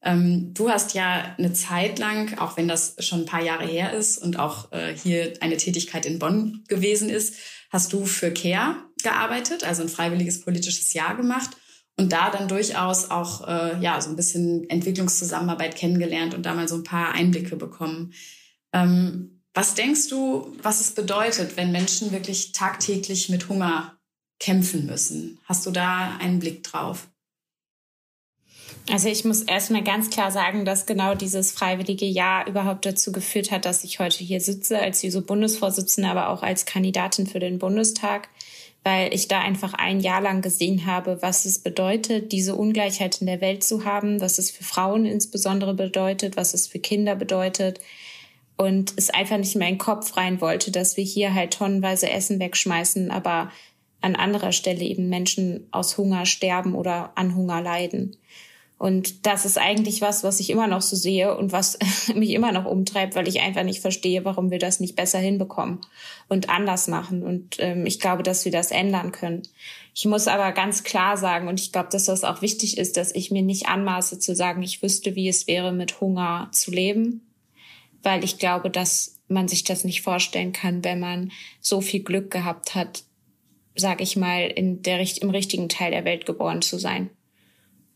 [0.02, 3.92] Ähm, du hast ja eine Zeit lang, auch wenn das schon ein paar Jahre her
[3.92, 7.36] ist und auch äh, hier eine Tätigkeit in Bonn gewesen ist,
[7.70, 11.50] hast du für CARE gearbeitet, also ein freiwilliges politisches Jahr gemacht
[11.96, 16.68] und da dann durchaus auch äh, ja so ein bisschen Entwicklungszusammenarbeit kennengelernt und da mal
[16.68, 18.12] so ein paar Einblicke bekommen.
[18.72, 23.98] Ähm, was denkst du, was es bedeutet, wenn Menschen wirklich tagtäglich mit Hunger
[24.38, 25.38] kämpfen müssen?
[25.46, 27.08] Hast du da einen Blick drauf?
[28.90, 33.50] Also ich muss erstmal ganz klar sagen, dass genau dieses freiwillige Jahr überhaupt dazu geführt
[33.50, 38.28] hat, dass ich heute hier sitze als JUSO-Bundesvorsitzende, aber auch als Kandidatin für den Bundestag,
[38.86, 43.26] weil ich da einfach ein Jahr lang gesehen habe, was es bedeutet, diese Ungleichheit in
[43.26, 47.80] der Welt zu haben, was es für Frauen insbesondere bedeutet, was es für Kinder bedeutet.
[48.56, 52.38] Und es einfach nicht in meinen Kopf rein wollte, dass wir hier halt tonnenweise Essen
[52.38, 53.50] wegschmeißen, aber
[54.02, 58.16] an anderer Stelle eben Menschen aus Hunger sterben oder an Hunger leiden.
[58.78, 61.78] Und das ist eigentlich was, was ich immer noch so sehe und was
[62.14, 65.80] mich immer noch umtreibt, weil ich einfach nicht verstehe, warum wir das nicht besser hinbekommen
[66.28, 67.22] und anders machen.
[67.22, 69.42] Und ähm, ich glaube, dass wir das ändern können.
[69.94, 73.14] Ich muss aber ganz klar sagen, und ich glaube, dass das auch wichtig ist, dass
[73.14, 77.26] ich mir nicht anmaße zu sagen, ich wüsste, wie es wäre, mit Hunger zu leben,
[78.02, 82.30] weil ich glaube, dass man sich das nicht vorstellen kann, wenn man so viel Glück
[82.30, 83.04] gehabt hat,
[83.74, 87.10] sage ich mal, in der, im richtigen Teil der Welt geboren zu sein.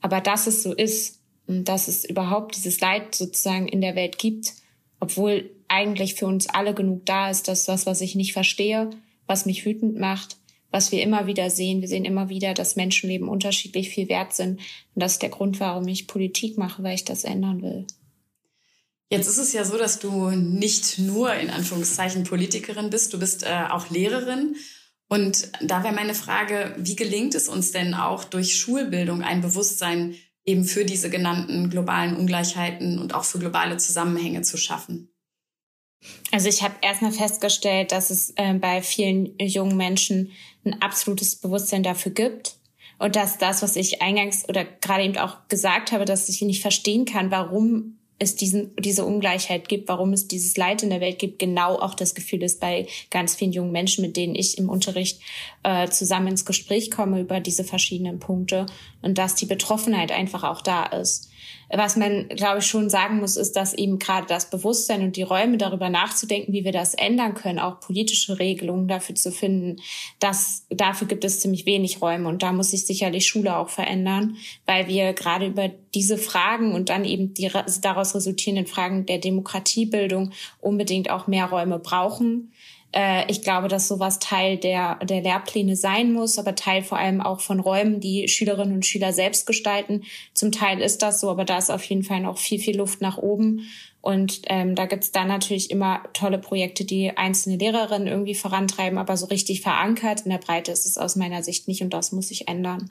[0.00, 4.18] Aber dass es so ist und dass es überhaupt dieses Leid sozusagen in der Welt
[4.18, 4.54] gibt,
[5.00, 8.90] obwohl eigentlich für uns alle genug da ist, dass das, was ich nicht verstehe,
[9.26, 10.36] was mich wütend macht,
[10.70, 11.80] was wir immer wieder sehen.
[11.80, 14.60] Wir sehen immer wieder, dass Menschenleben unterschiedlich viel wert sind.
[14.94, 17.86] Und das ist der Grund, warum ich Politik mache, weil ich das ändern will.
[19.08, 23.42] Jetzt ist es ja so, dass du nicht nur in Anführungszeichen Politikerin bist, du bist
[23.42, 24.54] äh, auch Lehrerin
[25.10, 30.14] und da wäre meine Frage, wie gelingt es uns denn auch durch Schulbildung ein Bewusstsein
[30.44, 35.12] eben für diese genannten globalen Ungleichheiten und auch für globale Zusammenhänge zu schaffen?
[36.30, 40.30] Also ich habe erstmal festgestellt, dass es äh, bei vielen jungen Menschen
[40.64, 42.56] ein absolutes Bewusstsein dafür gibt
[43.00, 46.62] und dass das, was ich eingangs oder gerade eben auch gesagt habe, dass ich nicht
[46.62, 51.18] verstehen kann, warum es diesen, diese Ungleichheit gibt, warum es dieses Leid in der Welt
[51.18, 54.68] gibt, genau auch das Gefühl ist bei ganz vielen jungen Menschen, mit denen ich im
[54.68, 55.20] Unterricht
[55.62, 58.66] äh, zusammen ins Gespräch komme über diese verschiedenen Punkte
[59.00, 61.29] und dass die Betroffenheit einfach auch da ist.
[61.72, 65.22] Was man, glaube ich, schon sagen muss, ist, dass eben gerade das Bewusstsein und die
[65.22, 69.80] Räume darüber nachzudenken, wie wir das ändern können, auch politische Regelungen dafür zu finden,
[70.18, 72.28] dass dafür gibt es ziemlich wenig Räume.
[72.28, 76.88] Und da muss sich sicherlich Schule auch verändern, weil wir gerade über diese Fragen und
[76.88, 77.50] dann eben die
[77.82, 82.52] daraus resultierenden Fragen der Demokratiebildung unbedingt auch mehr Räume brauchen
[83.28, 87.40] ich glaube, dass sowas Teil der, der Lehrpläne sein muss, aber Teil vor allem auch
[87.40, 90.02] von Räumen, die Schülerinnen und Schüler selbst gestalten.
[90.34, 93.00] Zum Teil ist das so, aber da ist auf jeden Fall noch viel, viel Luft
[93.00, 93.68] nach oben.
[94.00, 99.16] Und ähm, da gibt's dann natürlich immer tolle Projekte, die einzelne Lehrerinnen irgendwie vorantreiben, aber
[99.16, 102.28] so richtig verankert in der Breite ist es aus meiner Sicht nicht und das muss
[102.28, 102.90] sich ändern.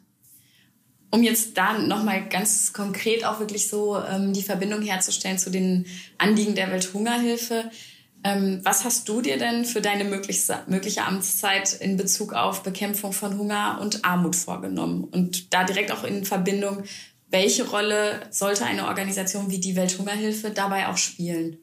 [1.12, 5.88] Um jetzt da nochmal ganz konkret auch wirklich so ähm, die Verbindung herzustellen zu den
[6.20, 7.72] Anliegen der Welthungerhilfe.
[8.24, 13.38] Ähm, was hast du dir denn für deine mögliche Amtszeit in Bezug auf Bekämpfung von
[13.38, 15.06] Hunger und Armut vorgenommen?
[15.06, 16.84] Und da direkt auch in Verbindung,
[17.30, 21.60] welche Rolle sollte eine Organisation wie die Welthungerhilfe dabei auch spielen?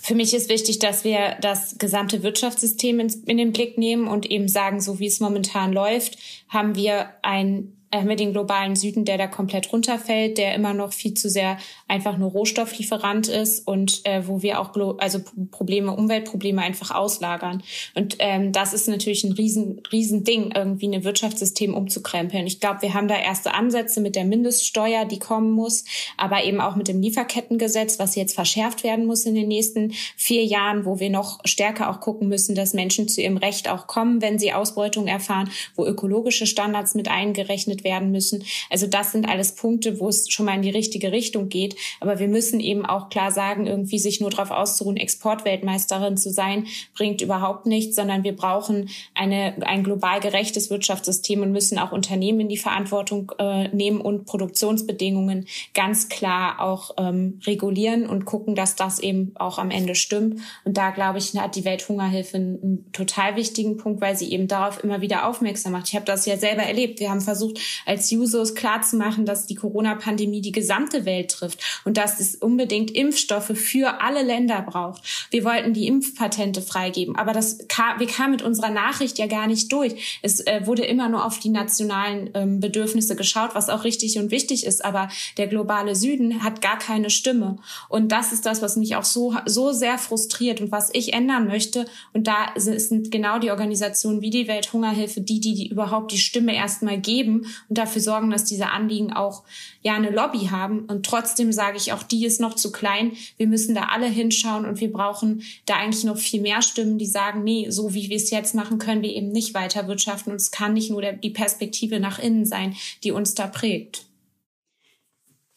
[0.00, 4.48] Für mich ist wichtig, dass wir das gesamte Wirtschaftssystem in, den Blick nehmen und eben
[4.48, 6.16] sagen, so wie es momentan läuft,
[6.48, 10.92] haben wir ein haben wir den globalen Süden, der da komplett runterfällt, der immer noch
[10.92, 16.62] viel zu sehr einfach nur Rohstofflieferant ist und äh, wo wir auch also Probleme, Umweltprobleme
[16.62, 17.62] einfach auslagern.
[17.94, 22.46] Und ähm, das ist natürlich ein riesen, riesen Ding, irgendwie ein Wirtschaftssystem umzukrempeln.
[22.46, 25.84] Ich glaube, wir haben da erste Ansätze mit der Mindeststeuer, die kommen muss,
[26.16, 30.44] aber eben auch mit dem Lieferkettengesetz, was jetzt verschärft werden muss in den nächsten vier
[30.44, 34.22] Jahren, wo wir noch stärker auch gucken müssen, dass Menschen zu ihrem Recht auch kommen,
[34.22, 38.44] wenn sie Ausbeutung erfahren, wo ökologische Standards mit eingerechnet geregelt werden müssen.
[38.70, 41.76] Also das sind alles Punkte, wo es schon mal in die richtige Richtung geht.
[42.00, 46.66] Aber wir müssen eben auch klar sagen, irgendwie sich nur darauf auszuruhen, Exportweltmeisterin zu sein,
[46.94, 52.40] bringt überhaupt nichts, sondern wir brauchen eine, ein global gerechtes Wirtschaftssystem und müssen auch Unternehmen
[52.40, 58.76] in die Verantwortung äh, nehmen und Produktionsbedingungen ganz klar auch ähm, regulieren und gucken, dass
[58.76, 60.40] das eben auch am Ende stimmt.
[60.64, 64.82] Und da, glaube ich, hat die Welthungerhilfe einen total wichtigen Punkt, weil sie eben darauf
[64.82, 65.88] immer wieder aufmerksam macht.
[65.88, 67.00] Ich habe das ja selber erlebt.
[67.00, 72.20] Wir haben versucht, als Jusos klarzumachen, dass die Corona-Pandemie die gesamte Welt trifft und dass
[72.20, 75.02] es unbedingt Impfstoffe für alle Länder braucht.
[75.30, 79.46] Wir wollten die Impfpatente freigeben, aber das kam, wir kamen mit unserer Nachricht ja gar
[79.46, 80.20] nicht durch.
[80.22, 84.30] Es äh, wurde immer nur auf die nationalen ähm, Bedürfnisse geschaut, was auch richtig und
[84.30, 87.58] wichtig ist, aber der globale Süden hat gar keine Stimme.
[87.88, 91.46] Und das ist das, was mich auch so, so sehr frustriert und was ich ändern
[91.46, 91.86] möchte.
[92.12, 96.54] Und da sind genau die Organisationen wie die Welthungerhilfe die, die, die überhaupt die Stimme
[96.54, 99.42] erstmal geben und dafür sorgen, dass diese Anliegen auch
[99.82, 100.86] ja eine Lobby haben.
[100.86, 103.12] Und trotzdem sage ich, auch die ist noch zu klein.
[103.36, 107.06] Wir müssen da alle hinschauen und wir brauchen da eigentlich noch viel mehr Stimmen, die
[107.06, 110.30] sagen, nee, so wie wir es jetzt machen, können wir eben nicht weiter wirtschaften.
[110.30, 114.06] Und es kann nicht nur der, die Perspektive nach innen sein, die uns da prägt.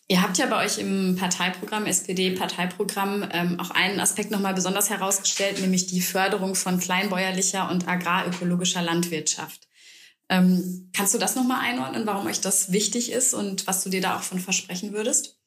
[0.10, 5.60] Ihr habt ja bei euch im Parteiprogramm, SPD-Parteiprogramm, ähm, auch einen Aspekt nochmal besonders herausgestellt,
[5.62, 9.68] nämlich die Förderung von kleinbäuerlicher und agrarökologischer Landwirtschaft.
[10.34, 14.02] Ähm, kannst du das nochmal einordnen, warum euch das wichtig ist und was du dir
[14.02, 15.38] da auch von versprechen würdest?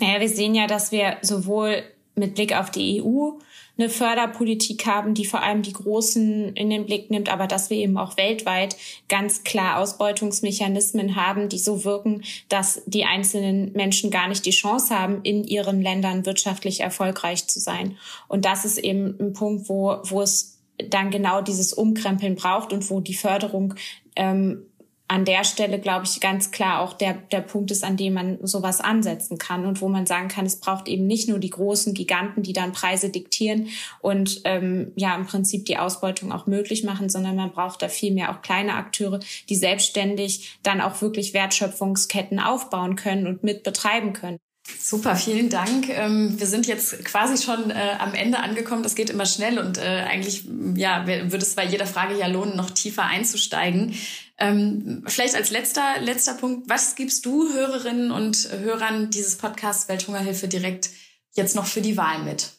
[0.00, 1.84] Naja, wir sehen ja, dass wir sowohl
[2.16, 3.38] mit Blick auf die EU
[3.78, 7.76] eine Förderpolitik haben, die vor allem die Großen in den Blick nimmt, aber dass wir
[7.76, 8.76] eben auch weltweit
[9.08, 14.98] ganz klar Ausbeutungsmechanismen haben, die so wirken, dass die einzelnen Menschen gar nicht die Chance
[14.98, 17.96] haben, in ihren Ländern wirtschaftlich erfolgreich zu sein.
[18.26, 20.57] Und das ist eben ein Punkt, wo, wo es
[20.88, 23.74] dann genau dieses Umkrempeln braucht und wo die Förderung
[24.16, 24.68] ähm,
[25.10, 28.38] an der Stelle, glaube ich, ganz klar auch der, der Punkt ist, an dem man
[28.46, 31.94] sowas ansetzen kann und wo man sagen kann, es braucht eben nicht nur die großen
[31.94, 33.68] Giganten, die dann Preise diktieren
[34.00, 38.12] und ähm, ja im Prinzip die Ausbeutung auch möglich machen, sondern man braucht da viel
[38.12, 44.12] mehr auch kleine Akteure, die selbstständig dann auch wirklich Wertschöpfungsketten aufbauen können und mit betreiben
[44.12, 44.38] können.
[44.78, 45.88] Super, vielen Dank.
[45.88, 48.82] Ähm, wir sind jetzt quasi schon äh, am Ende angekommen.
[48.82, 52.56] Das geht immer schnell und äh, eigentlich ja, würde es bei jeder Frage ja lohnen,
[52.56, 53.94] noch tiefer einzusteigen.
[54.38, 60.48] Ähm, vielleicht als letzter, letzter Punkt, was gibst du Hörerinnen und Hörern dieses Podcasts Welthungerhilfe
[60.48, 60.90] direkt
[61.32, 62.52] jetzt noch für die Wahl mit?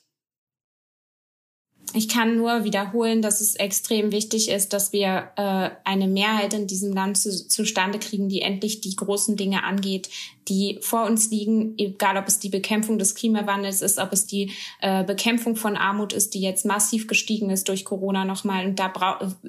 [1.93, 6.67] ich kann nur wiederholen, dass es extrem wichtig ist, dass wir äh, eine Mehrheit in
[6.67, 10.09] diesem Land zu, zustande kriegen, die endlich die großen Dinge angeht,
[10.49, 14.51] die vor uns liegen, egal ob es die Bekämpfung des Klimawandels ist, ob es die
[14.81, 18.65] äh, Bekämpfung von Armut ist, die jetzt massiv gestiegen ist durch Corona nochmal.
[18.65, 18.91] Und da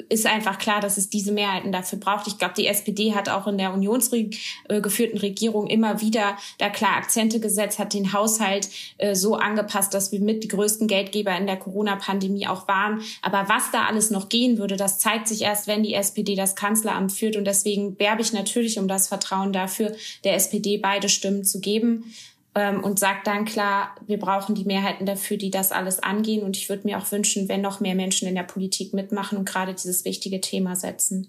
[0.08, 2.26] ist einfach klar, dass es diese Mehrheiten dafür braucht.
[2.26, 6.96] Ich glaube, die SPD hat auch in der unionsgeführten äh, Regierung immer wieder da klar
[6.96, 11.46] Akzente gesetzt, hat den Haushalt äh, so angepasst, dass wir mit die größten Geldgeber in
[11.46, 13.00] der Corona-Pandemie auch waren.
[13.22, 16.56] Aber was da alles noch gehen würde, das zeigt sich erst, wenn die SPD das
[16.56, 17.36] Kanzleramt führt.
[17.36, 21.60] Und deswegen werbe ich natürlich um das Vertrauen dafür, der SPD bei beide Stimmen zu
[21.60, 22.12] geben
[22.56, 26.42] ähm, und sagt dann klar, wir brauchen die Mehrheiten dafür, die das alles angehen.
[26.42, 29.48] Und ich würde mir auch wünschen, wenn noch mehr Menschen in der Politik mitmachen und
[29.48, 31.28] gerade dieses wichtige Thema setzen.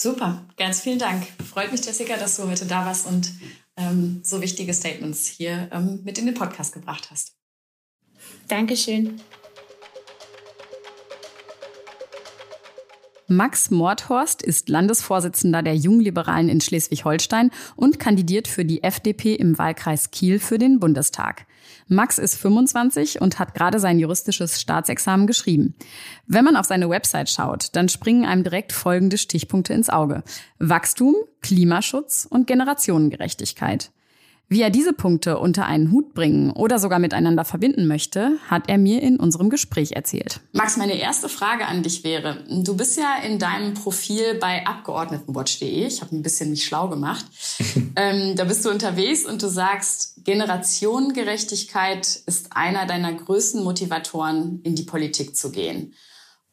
[0.00, 1.26] Super, ganz vielen Dank.
[1.50, 3.30] Freut mich, Jessica, dass du heute da warst und
[3.76, 7.36] ähm, so wichtige Statements hier ähm, mit in den Podcast gebracht hast.
[8.48, 9.20] Dankeschön.
[13.26, 20.10] Max Mordhorst ist Landesvorsitzender der Jungliberalen in Schleswig-Holstein und kandidiert für die FDP im Wahlkreis
[20.10, 21.46] Kiel für den Bundestag.
[21.88, 25.74] Max ist 25 und hat gerade sein juristisches Staatsexamen geschrieben.
[26.26, 30.22] Wenn man auf seine Website schaut, dann springen einem direkt folgende Stichpunkte ins Auge.
[30.58, 33.90] Wachstum, Klimaschutz und Generationengerechtigkeit.
[34.48, 38.76] Wie er diese Punkte unter einen Hut bringen oder sogar miteinander verbinden möchte, hat er
[38.76, 40.40] mir in unserem Gespräch erzählt.
[40.52, 45.86] Max, meine erste Frage an dich wäre, du bist ja in deinem Profil bei Abgeordnetenwatch.de,
[45.86, 47.24] ich habe ein bisschen mich schlau gemacht,
[47.96, 54.74] ähm, da bist du unterwegs und du sagst, Generationengerechtigkeit ist einer deiner größten Motivatoren, in
[54.74, 55.94] die Politik zu gehen.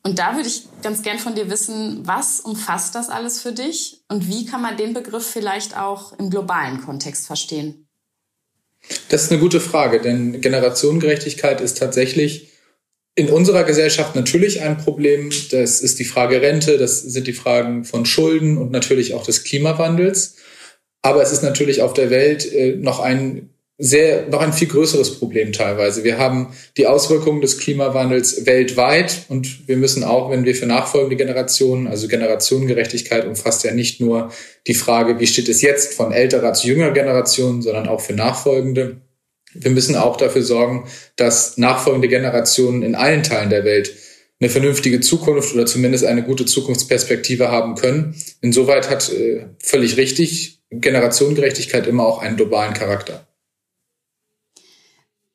[0.03, 4.01] Und da würde ich ganz gern von dir wissen, was umfasst das alles für dich
[4.09, 7.87] und wie kann man den Begriff vielleicht auch im globalen Kontext verstehen?
[9.09, 12.49] Das ist eine gute Frage, denn Generationengerechtigkeit ist tatsächlich
[13.13, 15.31] in unserer Gesellschaft natürlich ein Problem.
[15.51, 19.43] Das ist die Frage Rente, das sind die Fragen von Schulden und natürlich auch des
[19.43, 20.37] Klimawandels.
[21.03, 23.50] Aber es ist natürlich auf der Welt äh, noch ein
[23.83, 26.03] sehr, noch ein viel größeres Problem teilweise.
[26.03, 31.15] Wir haben die Auswirkungen des Klimawandels weltweit und wir müssen auch, wenn wir für nachfolgende
[31.15, 34.31] Generationen, also Generationengerechtigkeit umfasst ja nicht nur
[34.67, 38.97] die Frage, wie steht es jetzt von älterer zu jüngerer Generation, sondern auch für nachfolgende.
[39.55, 43.95] Wir müssen auch dafür sorgen, dass nachfolgende Generationen in allen Teilen der Welt
[44.39, 48.13] eine vernünftige Zukunft oder zumindest eine gute Zukunftsperspektive haben können.
[48.41, 53.25] Insoweit hat äh, völlig richtig Generationengerechtigkeit immer auch einen globalen Charakter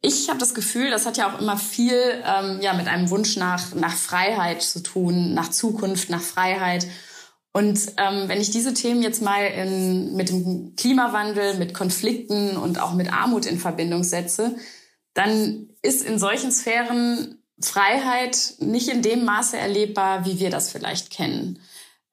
[0.07, 3.37] ich habe das Gefühl, das hat ja auch immer viel ähm, ja, mit einem Wunsch
[3.37, 6.87] nach, nach Freiheit zu tun, nach Zukunft, nach Freiheit.
[7.53, 12.81] Und ähm, wenn ich diese Themen jetzt mal in, mit dem Klimawandel, mit Konflikten und
[12.81, 14.57] auch mit Armut in Verbindung setze,
[15.15, 21.11] dann ist in solchen Sphären Freiheit nicht in dem Maße erlebbar, wie wir das vielleicht
[21.11, 21.59] kennen.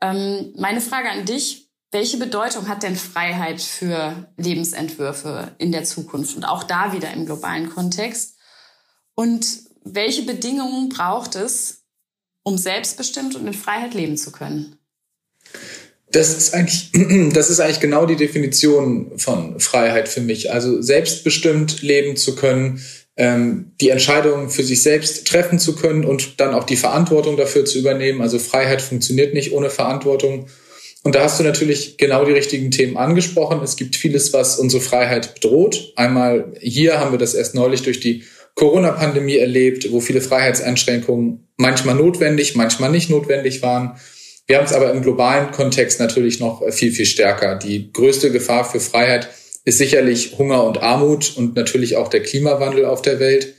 [0.02, 1.63] Ähm, meine Frage an dich,
[1.94, 7.26] welche Bedeutung hat denn Freiheit für Lebensentwürfe in der Zukunft und auch da wieder im
[7.26, 8.36] globalen Kontext?
[9.16, 9.46] Und
[9.84, 11.84] welche Bedingungen braucht es,
[12.44, 14.78] um selbstbestimmt und in Freiheit leben zu können?
[16.12, 16.92] Das ist eigentlich,
[17.34, 20.52] das ist eigentlich genau die Definition von Freiheit für mich.
[20.52, 22.82] Also selbstbestimmt leben zu können,
[23.16, 27.66] ähm, die Entscheidungen für sich selbst treffen zu können und dann auch die Verantwortung dafür
[27.66, 28.22] zu übernehmen.
[28.22, 30.48] Also Freiheit funktioniert nicht ohne Verantwortung.
[31.04, 33.62] Und da hast du natürlich genau die richtigen Themen angesprochen.
[33.62, 35.92] Es gibt vieles, was unsere Freiheit bedroht.
[35.98, 38.24] Einmal hier haben wir das erst neulich durch die
[38.56, 43.98] Corona-Pandemie erlebt, wo viele Freiheitseinschränkungen manchmal notwendig, manchmal nicht notwendig waren.
[44.48, 47.56] Wir haben es aber im globalen Kontext natürlich noch viel, viel stärker.
[47.56, 49.30] Die größte Gefahr für Freiheit
[49.66, 53.54] ist sicherlich Hunger und Armut und natürlich auch der Klimawandel auf der Welt.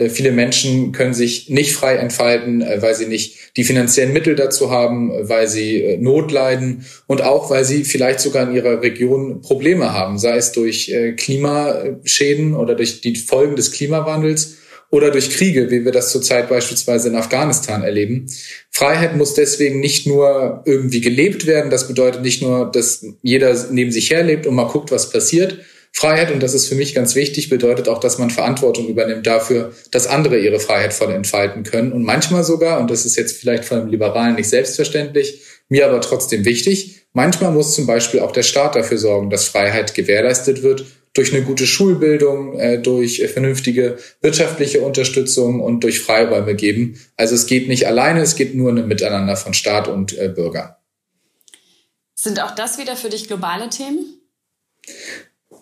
[0.00, 4.34] Äh, viele Menschen können sich nicht frei entfalten, äh, weil sie nicht die finanziellen Mittel
[4.34, 8.82] dazu haben, äh, weil sie Not leiden und auch, weil sie vielleicht sogar in ihrer
[8.82, 14.56] Region Probleme haben, sei es durch Klimaschäden oder durch die Folgen des Klimawandels
[14.90, 18.26] oder durch Kriege, wie wir das zurzeit beispielsweise in Afghanistan erleben.
[18.70, 21.70] Freiheit muss deswegen nicht nur irgendwie gelebt werden.
[21.70, 25.58] Das bedeutet nicht nur, dass jeder neben sich herlebt und mal guckt, was passiert.
[25.92, 29.72] Freiheit, und das ist für mich ganz wichtig, bedeutet auch, dass man Verantwortung übernimmt dafür,
[29.90, 31.92] dass andere ihre Freiheit voll entfalten können.
[31.92, 36.00] Und manchmal sogar, und das ist jetzt vielleicht von einem Liberalen nicht selbstverständlich, mir aber
[36.00, 40.86] trotzdem wichtig, manchmal muss zum Beispiel auch der Staat dafür sorgen, dass Freiheit gewährleistet wird
[41.12, 47.00] durch eine gute Schulbildung, äh, durch vernünftige wirtschaftliche Unterstützung und durch Freiräume geben.
[47.16, 50.78] Also es geht nicht alleine, es geht nur ein Miteinander von Staat und äh, Bürger.
[52.14, 54.20] Sind auch das wieder für dich globale Themen?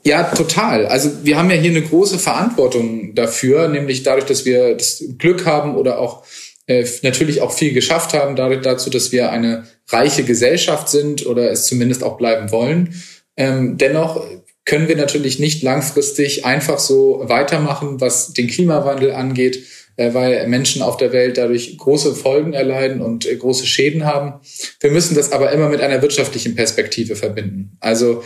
[0.04, 0.86] Ja, total.
[0.86, 5.44] Also wir haben ja hier eine große Verantwortung dafür, nämlich dadurch, dass wir das Glück
[5.44, 6.24] haben oder auch
[6.66, 11.50] äh, natürlich auch viel geschafft haben, dadurch dazu, dass wir eine reiche Gesellschaft sind oder
[11.50, 12.94] es zumindest auch bleiben wollen.
[13.36, 14.24] Ähm, dennoch
[14.64, 19.64] können wir natürlich nicht langfristig einfach so weitermachen, was den Klimawandel angeht,
[19.96, 24.34] äh, weil Menschen auf der Welt dadurch große Folgen erleiden und äh, große Schäden haben.
[24.80, 27.78] Wir müssen das aber immer mit einer wirtschaftlichen Perspektive verbinden.
[27.80, 28.22] Also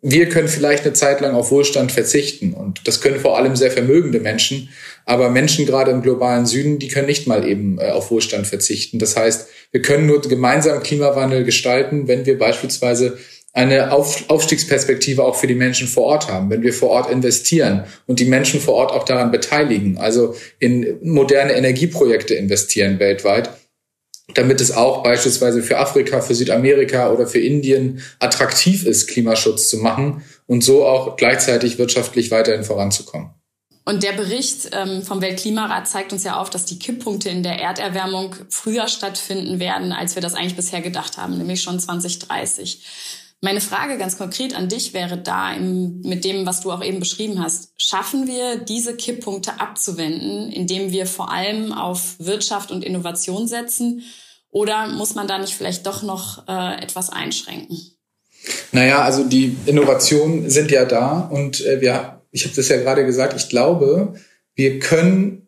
[0.00, 3.70] wir können vielleicht eine Zeit lang auf Wohlstand verzichten und das können vor allem sehr
[3.70, 4.70] vermögende Menschen,
[5.04, 8.98] aber Menschen gerade im globalen Süden, die können nicht mal eben äh, auf Wohlstand verzichten.
[8.98, 13.18] Das heißt, wir können nur gemeinsam Klimawandel gestalten, wenn wir beispielsweise
[13.52, 17.84] eine Auf Aufstiegsperspektive auch für die Menschen vor Ort haben, wenn wir vor Ort investieren
[18.06, 23.50] und die Menschen vor Ort auch daran beteiligen, also in moderne Energieprojekte investieren weltweit,
[24.34, 29.78] damit es auch beispielsweise für Afrika, für Südamerika oder für Indien attraktiv ist, Klimaschutz zu
[29.78, 33.30] machen und so auch gleichzeitig wirtschaftlich weiterhin voranzukommen.
[33.88, 37.58] Und der Bericht ähm, vom Weltklimarat zeigt uns ja auf, dass die Kipppunkte in der
[37.58, 42.82] Erderwärmung früher stattfinden werden, als wir das eigentlich bisher gedacht haben, nämlich schon 2030.
[43.40, 46.98] Meine Frage ganz konkret an dich wäre da, im, mit dem, was du auch eben
[46.98, 53.46] beschrieben hast, schaffen wir diese Kipppunkte abzuwenden, indem wir vor allem auf Wirtschaft und Innovation
[53.46, 54.02] setzen?
[54.50, 57.78] Oder muss man da nicht vielleicht doch noch äh, etwas einschränken?
[58.72, 63.04] Naja, also die Innovationen sind ja da und äh, wir, ich habe das ja gerade
[63.06, 64.14] gesagt, ich glaube,
[64.54, 65.47] wir können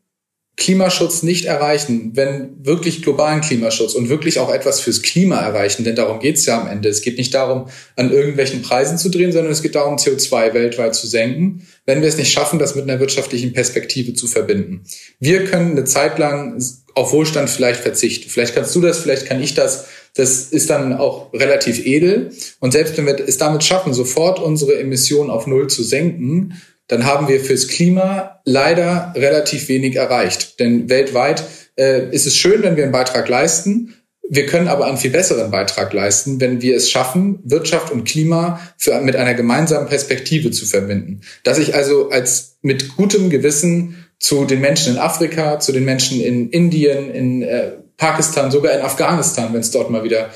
[0.60, 5.96] Klimaschutz nicht erreichen, wenn wirklich globalen Klimaschutz und wirklich auch etwas fürs Klima erreichen, denn
[5.96, 6.90] darum geht's ja am Ende.
[6.90, 10.94] Es geht nicht darum, an irgendwelchen Preisen zu drehen, sondern es geht darum, CO2 weltweit
[10.94, 14.84] zu senken, wenn wir es nicht schaffen, das mit einer wirtschaftlichen Perspektive zu verbinden.
[15.18, 16.62] Wir können eine Zeit lang
[16.94, 18.28] auf Wohlstand vielleicht verzichten.
[18.28, 19.86] Vielleicht kannst du das, vielleicht kann ich das.
[20.14, 22.32] Das ist dann auch relativ edel.
[22.58, 27.06] Und selbst wenn wir es damit schaffen, sofort unsere Emissionen auf Null zu senken, dann
[27.06, 30.58] haben wir fürs Klima leider relativ wenig erreicht.
[30.58, 31.44] Denn weltweit
[31.78, 33.94] äh, ist es schön, wenn wir einen Beitrag leisten.
[34.28, 38.60] Wir können aber einen viel besseren Beitrag leisten, wenn wir es schaffen, Wirtschaft und Klima
[38.76, 41.20] für, mit einer gemeinsamen Perspektive zu verbinden.
[41.44, 46.20] Dass ich also als mit gutem Gewissen zu den Menschen in Afrika, zu den Menschen
[46.20, 50.30] in Indien, in äh, Pakistan, sogar in Afghanistan, wenn es dort mal wieder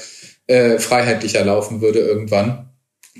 [0.46, 2.70] äh, freiheitlicher laufen würde irgendwann,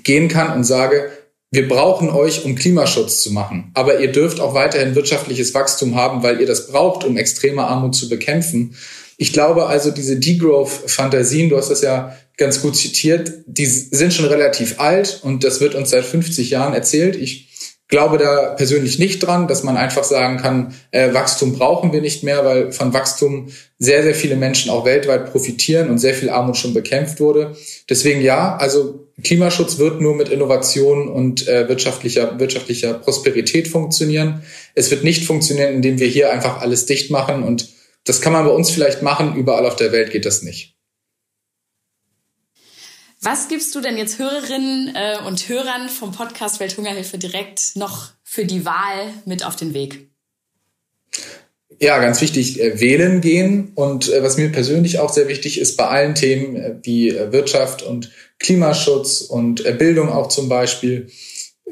[0.05, 1.09] gehen kann und sage,
[1.55, 3.71] wir brauchen euch, um Klimaschutz zu machen.
[3.73, 7.95] Aber ihr dürft auch weiterhin wirtschaftliches Wachstum haben, weil ihr das braucht, um extreme Armut
[7.95, 8.75] zu bekämpfen.
[9.17, 14.25] Ich glaube also, diese Degrowth-Fantasien, du hast das ja ganz gut zitiert, die sind schon
[14.25, 17.15] relativ alt und das wird uns seit 50 Jahren erzählt.
[17.15, 17.45] Ich
[17.87, 22.23] glaube da persönlich nicht dran, dass man einfach sagen kann, äh, Wachstum brauchen wir nicht
[22.23, 23.47] mehr, weil von Wachstum
[23.79, 27.55] sehr, sehr viele Menschen auch weltweit profitieren und sehr viel Armut schon bekämpft wurde.
[27.89, 34.43] Deswegen ja, also Klimaschutz wird nur mit Innovation und äh, wirtschaftlicher, wirtschaftlicher Prosperität funktionieren.
[34.73, 37.43] Es wird nicht funktionieren, indem wir hier einfach alles dicht machen.
[37.43, 37.69] Und
[38.03, 40.75] das kann man bei uns vielleicht machen, überall auf der Welt geht das nicht.
[43.21, 48.45] Was gibst du denn jetzt Hörerinnen äh, und Hörern vom Podcast Welthungerhilfe direkt noch für
[48.45, 50.09] die Wahl mit auf den Weg?
[51.79, 53.71] Ja, ganz wichtig, äh, wählen gehen.
[53.73, 58.11] Und äh, was mir persönlich auch sehr wichtig ist, bei allen Themen wie Wirtschaft und
[58.39, 61.07] Klimaschutz und Bildung auch zum Beispiel.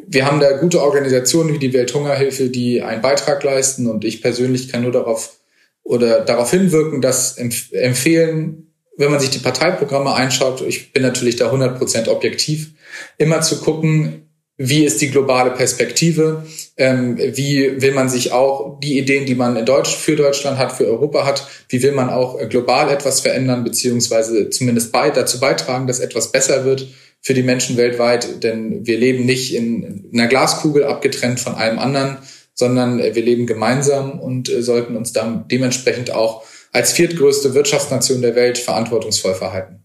[0.08, 3.88] Wir haben da gute Organisationen wie die Welthungerhilfe, die einen Beitrag leisten.
[3.88, 5.38] Und ich persönlich kann nur darauf
[5.84, 11.52] oder darauf hinwirken, dass empfehlen, wenn man sich die Parteiprogramme einschaut, ich bin natürlich da
[11.52, 12.72] 100% objektiv,
[13.18, 14.30] immer zu gucken,
[14.66, 16.46] wie ist die globale Perspektive,
[16.78, 20.72] ähm, wie will man sich auch die Ideen, die man in Deutsch, für Deutschland hat,
[20.72, 25.86] für Europa hat, wie will man auch global etwas verändern, beziehungsweise zumindest bei, dazu beitragen,
[25.86, 26.88] dass etwas besser wird
[27.20, 32.18] für die Menschen weltweit, denn wir leben nicht in einer Glaskugel abgetrennt von allem anderen,
[32.54, 38.36] sondern wir leben gemeinsam und äh, sollten uns dann dementsprechend auch als viertgrößte Wirtschaftsnation der
[38.36, 39.84] Welt verantwortungsvoll verhalten.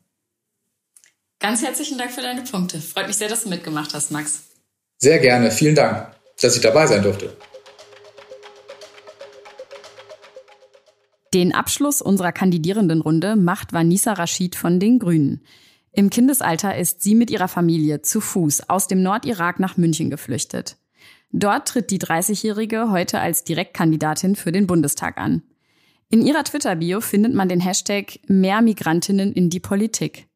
[1.40, 2.80] Ganz herzlichen Dank für deine Punkte.
[2.80, 4.47] Freut mich sehr, dass du mitgemacht hast, Max.
[4.98, 5.52] Sehr gerne.
[5.52, 6.08] Vielen Dank,
[6.40, 7.36] dass ich dabei sein durfte.
[11.32, 15.44] Den Abschluss unserer Kandidierendenrunde macht Vanessa Rashid von den Grünen.
[15.92, 20.76] Im Kindesalter ist sie mit ihrer Familie zu Fuß aus dem Nordirak nach München geflüchtet.
[21.30, 25.42] Dort tritt die 30-Jährige heute als Direktkandidatin für den Bundestag an.
[26.08, 30.26] In ihrer Twitter-Bio findet man den Hashtag Mehr Migrantinnen in die Politik.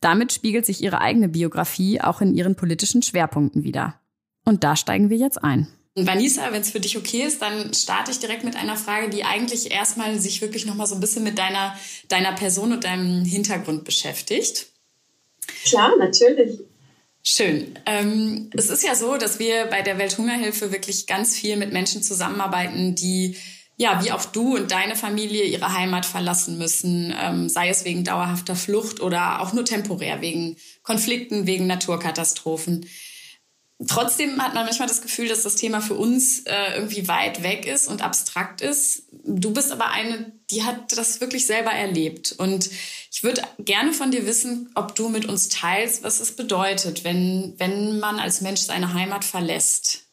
[0.00, 4.00] Damit spiegelt sich ihre eigene Biografie auch in ihren politischen Schwerpunkten wieder.
[4.48, 5.66] Und da steigen wir jetzt ein.
[5.94, 9.22] Vanessa, wenn es für dich okay ist, dann starte ich direkt mit einer Frage, die
[9.24, 11.76] eigentlich erstmal sich wirklich noch mal so ein bisschen mit deiner,
[12.08, 14.68] deiner Person und deinem Hintergrund beschäftigt.
[15.66, 16.60] Klar, natürlich.
[17.22, 17.78] Schön.
[17.84, 22.02] Ähm, es ist ja so, dass wir bei der Welthungerhilfe wirklich ganz viel mit Menschen
[22.02, 23.36] zusammenarbeiten, die
[23.76, 28.02] ja, wie auch du und deine Familie ihre Heimat verlassen müssen, ähm, sei es wegen
[28.02, 32.86] dauerhafter Flucht oder auch nur temporär wegen Konflikten, wegen Naturkatastrophen.
[33.86, 37.64] Trotzdem hat man manchmal das Gefühl, dass das Thema für uns äh, irgendwie weit weg
[37.64, 39.04] ist und abstrakt ist.
[39.24, 42.34] Du bist aber eine, die hat das wirklich selber erlebt.
[42.38, 42.70] Und
[43.12, 47.54] ich würde gerne von dir wissen, ob du mit uns teilst, was es bedeutet, wenn,
[47.58, 50.08] wenn man als Mensch seine Heimat verlässt.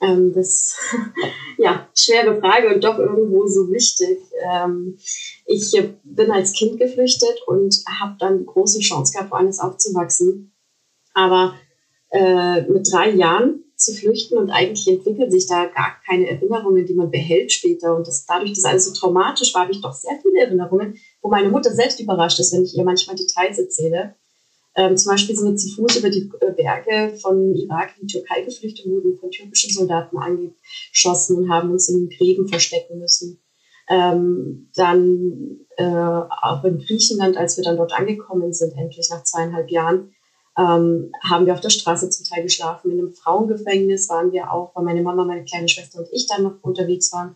[0.00, 0.76] Ähm, das,
[1.58, 4.18] ja, schwere Frage und doch irgendwo so wichtig.
[4.44, 4.96] Ähm,
[5.46, 5.72] ich
[6.04, 10.52] bin als Kind geflüchtet und habe dann die große Chance gehabt, woanders aufzuwachsen.
[11.12, 11.54] Aber
[12.10, 16.94] äh, mit drei Jahren zu flüchten und eigentlich entwickeln sich da gar keine Erinnerungen, die
[16.94, 17.94] man behält später.
[17.94, 21.28] Und das, dadurch, dass alles so traumatisch war, habe ich doch sehr viele Erinnerungen, wo
[21.28, 24.14] meine Mutter selbst überrascht ist, wenn ich ihr manchmal Details erzähle.
[24.76, 28.12] Ähm, zum Beispiel sind wir zu Fuß über die äh, Berge von Irak in die
[28.12, 33.40] Türkei geflüchtet, wurden von türkischen Soldaten angeschossen und haben uns in Gräben verstecken müssen.
[33.88, 39.70] Ähm, dann äh, auch in Griechenland, als wir dann dort angekommen sind, endlich nach zweieinhalb
[39.70, 40.12] Jahren,
[40.58, 42.90] ähm, haben wir auf der Straße zum Teil geschlafen.
[42.90, 46.44] In einem Frauengefängnis waren wir auch, weil meine Mama, meine kleine Schwester und ich dann
[46.44, 47.34] noch unterwegs waren.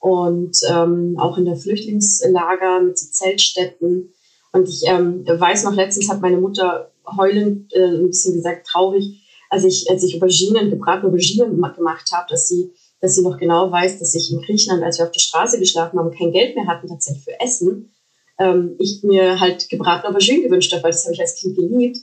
[0.00, 4.12] Und ähm, auch in der Flüchtlingslager mit so Zeltstätten.
[4.52, 9.22] Und ich ähm, weiß noch, letztens hat meine Mutter heulend äh, ein bisschen gesagt, traurig,
[9.48, 13.70] als ich, als ich Auberginen, gebratene Auberginen gemacht habe, dass sie, dass sie noch genau
[13.70, 16.66] weiß, dass ich in Griechenland, als wir auf der Straße geschlafen haben, kein Geld mehr
[16.66, 17.94] hatten tatsächlich für Essen,
[18.38, 21.98] ähm, ich mir halt gebratene Auberginen gewünscht habe, weil das habe ich als Kind geliebt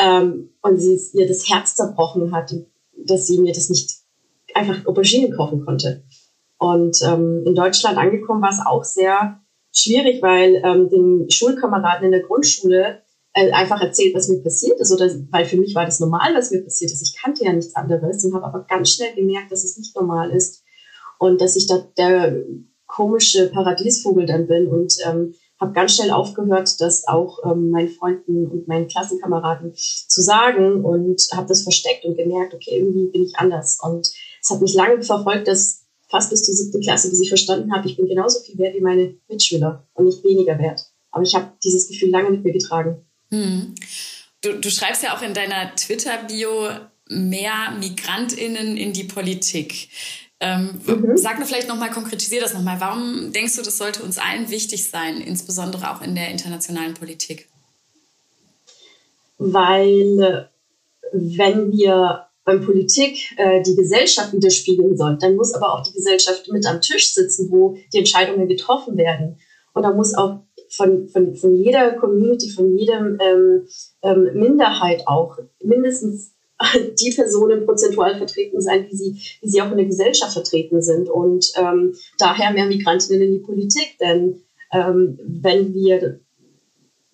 [0.00, 2.54] ähm, und sie ihr das Herz zerbrochen hat,
[2.96, 3.90] dass sie mir das nicht
[4.54, 6.02] einfach Auberginen kochen konnte.
[6.58, 9.40] Und ähm, in Deutschland angekommen war es auch sehr
[9.72, 14.92] schwierig, weil ähm, den Schulkameraden in der Grundschule äh, einfach erzählt, was mir passiert ist,
[14.92, 17.02] oder weil für mich war das normal, was mir passiert ist.
[17.02, 20.30] Ich kannte ja nichts anderes und habe aber ganz schnell gemerkt, dass es nicht normal
[20.30, 20.64] ist
[21.18, 22.42] und dass ich da der
[22.86, 28.46] komische Paradiesvogel dann bin und ähm, habe ganz schnell aufgehört, das auch ähm, meinen Freunden
[28.46, 33.36] und meinen Klassenkameraden zu sagen und habe das versteckt und gemerkt, okay, irgendwie bin ich
[33.36, 33.78] anders.
[33.82, 34.10] Und
[34.42, 37.86] es hat mich lange verfolgt, dass fast bis zur siebten Klasse, bis ich verstanden habe,
[37.86, 40.86] ich bin genauso viel wert wie meine Mitschüler und nicht weniger wert.
[41.10, 43.04] Aber ich habe dieses Gefühl lange mit mir getragen.
[43.30, 43.74] Hm.
[44.40, 46.70] Du, du schreibst ja auch in deiner Twitter-Bio
[47.08, 49.88] mehr MigrantInnen in die Politik.
[50.40, 51.16] Ähm, mhm.
[51.16, 52.80] Sag mir vielleicht nochmal, konkretisier das nochmal.
[52.80, 57.48] Warum denkst du, das sollte uns allen wichtig sein, insbesondere auch in der internationalen Politik?
[59.36, 60.48] Weil
[61.12, 66.48] wenn wir beim Politik äh, die Gesellschaft widerspiegeln sollen, dann muss aber auch die Gesellschaft
[66.50, 69.38] mit am Tisch sitzen, wo die Entscheidungen getroffen werden.
[69.74, 73.68] Und da muss auch von, von, von jeder Community, von jedem ähm,
[74.02, 76.32] ähm, Minderheit auch mindestens
[77.00, 81.08] die Personen prozentual vertreten sein, wie sie, wie sie auch in der Gesellschaft vertreten sind.
[81.08, 83.96] Und ähm, daher mehr Migrantinnen in die Politik.
[84.00, 84.42] Denn
[84.72, 86.20] ähm, wenn wir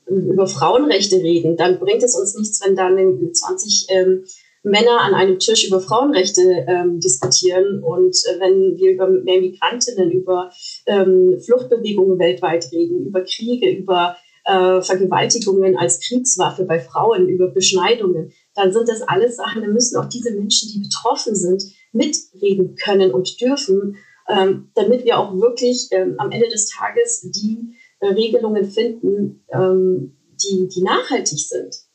[0.07, 4.25] über Frauenrechte reden, dann bringt es uns nichts, wenn dann 20 ähm,
[4.63, 10.11] Männer an einem Tisch über Frauenrechte ähm, diskutieren und äh, wenn wir über mehr Migrantinnen,
[10.11, 10.51] über
[10.87, 14.17] ähm, Fluchtbewegungen weltweit reden, über Kriege, über
[14.47, 19.97] äh, Vergewaltigungen als Kriegswaffe bei Frauen, über Beschneidungen, dann sind das alles Sachen, da müssen
[19.97, 23.97] auch diese Menschen, die betroffen sind, mitreden können und dürfen,
[24.29, 30.17] ähm, damit wir auch wirklich ähm, am Ende des Tages die äh, Regelungen finden, ähm,
[30.43, 31.86] die, die nachhaltig sind.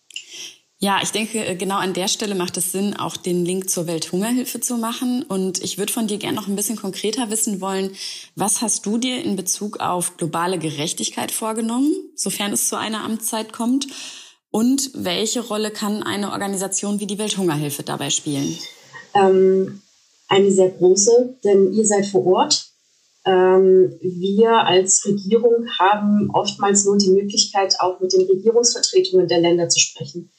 [0.83, 3.85] Ja, ich denke, äh, genau an der Stelle macht es Sinn, auch den Link zur
[3.85, 5.21] Welthungerhilfe zu machen.
[5.21, 7.91] Und ich würde von dir gerne noch ein bisschen konkreter wissen wollen,
[8.35, 13.53] was hast du dir in Bezug auf globale Gerechtigkeit vorgenommen, sofern es zu einer Amtszeit
[13.53, 13.85] kommt?
[14.49, 18.57] Und welche Rolle kann eine Organisation wie die Welthungerhilfe dabei spielen?
[19.13, 19.83] Ähm,
[20.29, 22.71] eine sehr große, denn ihr seid vor Ort.
[23.23, 29.69] Ähm, wir als Regierung haben oftmals nur die Möglichkeit, auch mit den Regierungsvertretungen der Länder
[29.69, 30.31] zu sprechen.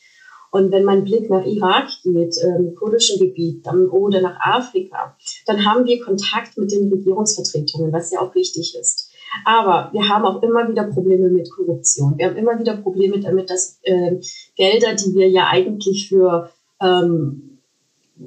[0.52, 5.64] Und wenn man Blick nach Irak geht, im kurdischen Gebiet dann, oder nach Afrika, dann
[5.64, 9.10] haben wir Kontakt mit den Regierungsvertretungen, was ja auch wichtig ist.
[9.46, 12.18] Aber wir haben auch immer wieder Probleme mit Korruption.
[12.18, 14.20] Wir haben immer wieder Probleme damit, dass äh,
[14.54, 16.50] Gelder, die wir ja eigentlich für
[16.82, 17.58] ähm,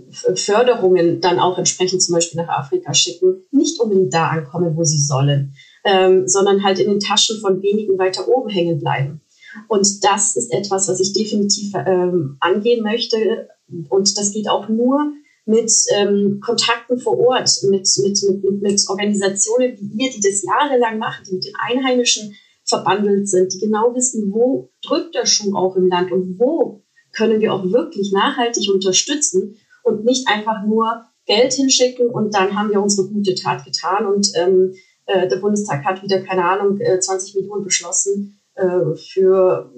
[0.09, 4.99] Förderungen dann auch entsprechend zum Beispiel nach Afrika schicken, nicht unbedingt da ankommen, wo sie
[4.99, 5.53] sollen,
[5.85, 9.21] ähm, sondern halt in den Taschen von wenigen weiter oben hängen bleiben.
[9.67, 13.49] Und das ist etwas, was ich definitiv ähm, angehen möchte.
[13.89, 15.13] Und das geht auch nur
[15.45, 20.97] mit ähm, Kontakten vor Ort, mit, mit, mit, mit Organisationen wie ihr, die das jahrelang
[20.97, 25.75] machen, die mit den Einheimischen verbandelt sind, die genau wissen, wo drückt der Schuh auch
[25.75, 26.83] im Land und wo
[27.15, 32.71] können wir auch wirklich nachhaltig unterstützen und nicht einfach nur Geld hinschicken und dann haben
[32.71, 34.73] wir unsere gute Tat getan und ähm,
[35.05, 39.71] äh, der Bundestag hat wieder, keine Ahnung, äh, 20 Millionen beschlossen äh, für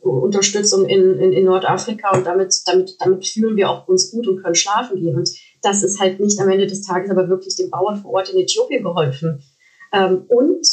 [0.00, 4.42] Unterstützung in, in, in Nordafrika und damit, damit, damit fühlen wir auch uns gut und
[4.42, 5.16] können schlafen gehen.
[5.16, 5.30] Und
[5.62, 8.40] das ist halt nicht am Ende des Tages aber wirklich den Bauern vor Ort in
[8.40, 9.42] Äthiopien geholfen.
[9.92, 10.66] Ähm, und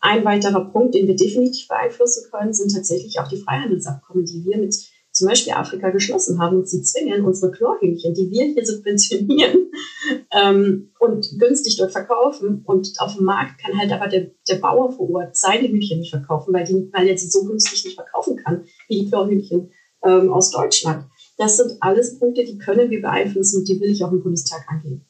[0.00, 4.58] ein weiterer Punkt, den wir definitiv beeinflussen können, sind tatsächlich auch die Freihandelsabkommen, die wir
[4.58, 4.74] mit
[5.12, 9.70] zum Beispiel Afrika geschlossen haben und sie zwingen unsere Chlorhühnchen, die wir hier subventionieren
[10.32, 12.62] ähm, und günstig dort verkaufen.
[12.64, 16.10] Und auf dem Markt kann halt aber der, der Bauer vor Ort seine Hühnchen nicht
[16.10, 19.70] verkaufen, weil, die, weil er sie so günstig nicht verkaufen kann, wie die Chlorhühnchen
[20.02, 21.04] ähm, aus Deutschland.
[21.36, 24.64] Das sind alles Punkte, die können wir beeinflussen und die will ich auch im Bundestag
[24.68, 25.06] angehen.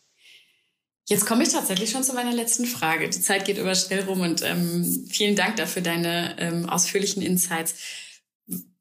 [1.09, 3.09] Jetzt komme ich tatsächlich schon zu meiner letzten Frage.
[3.09, 7.74] Die Zeit geht über schnell rum und ähm, vielen Dank dafür deine ähm, ausführlichen Insights.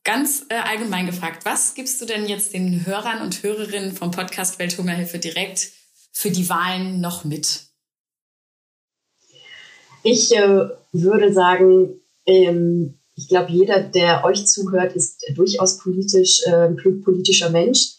[0.04, 4.58] Ganz äh, allgemein gefragt, was gibst du denn jetzt den Hörern und Hörerinnen vom Podcast
[4.58, 5.70] Welthungerhilfe direkt
[6.12, 7.68] für die Wahlen noch mit?
[10.02, 16.70] Ich äh, würde sagen, ähm, ich glaube, jeder, der euch zuhört, ist durchaus politisch, äh,
[17.04, 17.97] politischer Mensch.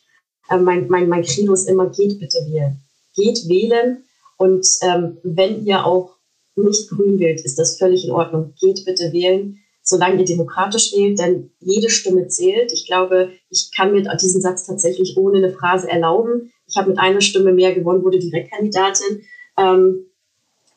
[0.50, 2.80] Äh, mein, mein, mein Credo ist immer, geht bitte wählen.
[3.14, 4.04] Geht wählen.
[4.38, 6.16] Und ähm, wenn ihr auch
[6.56, 8.54] nicht grün wählt, ist das völlig in Ordnung.
[8.60, 12.72] Geht bitte wählen solange ihr demokratisch wählt, denn jede Stimme zählt.
[12.72, 16.52] Ich glaube, ich kann mir diesen Satz tatsächlich ohne eine Phrase erlauben.
[16.66, 19.22] Ich habe mit einer Stimme mehr gewonnen, wurde Direktkandidatin.
[19.58, 20.06] Ähm,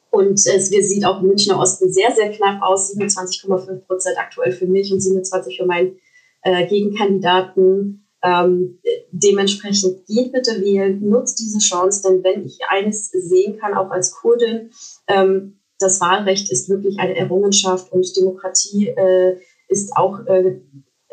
[0.10, 2.96] und es sieht auch im Münchner Osten sehr, sehr knapp aus.
[2.96, 6.00] 27,5 Prozent aktuell für mich und 27 für meinen
[6.42, 8.08] äh, Gegenkandidaten.
[8.24, 8.80] Ähm,
[9.12, 14.14] dementsprechend geht bitte wählen, nutzt diese Chance, denn wenn ich eines sehen kann, auch als
[14.14, 14.72] Kurdin,
[15.08, 20.60] ähm, das Wahlrecht ist wirklich eine Errungenschaft und Demokratie äh, ist auch, äh,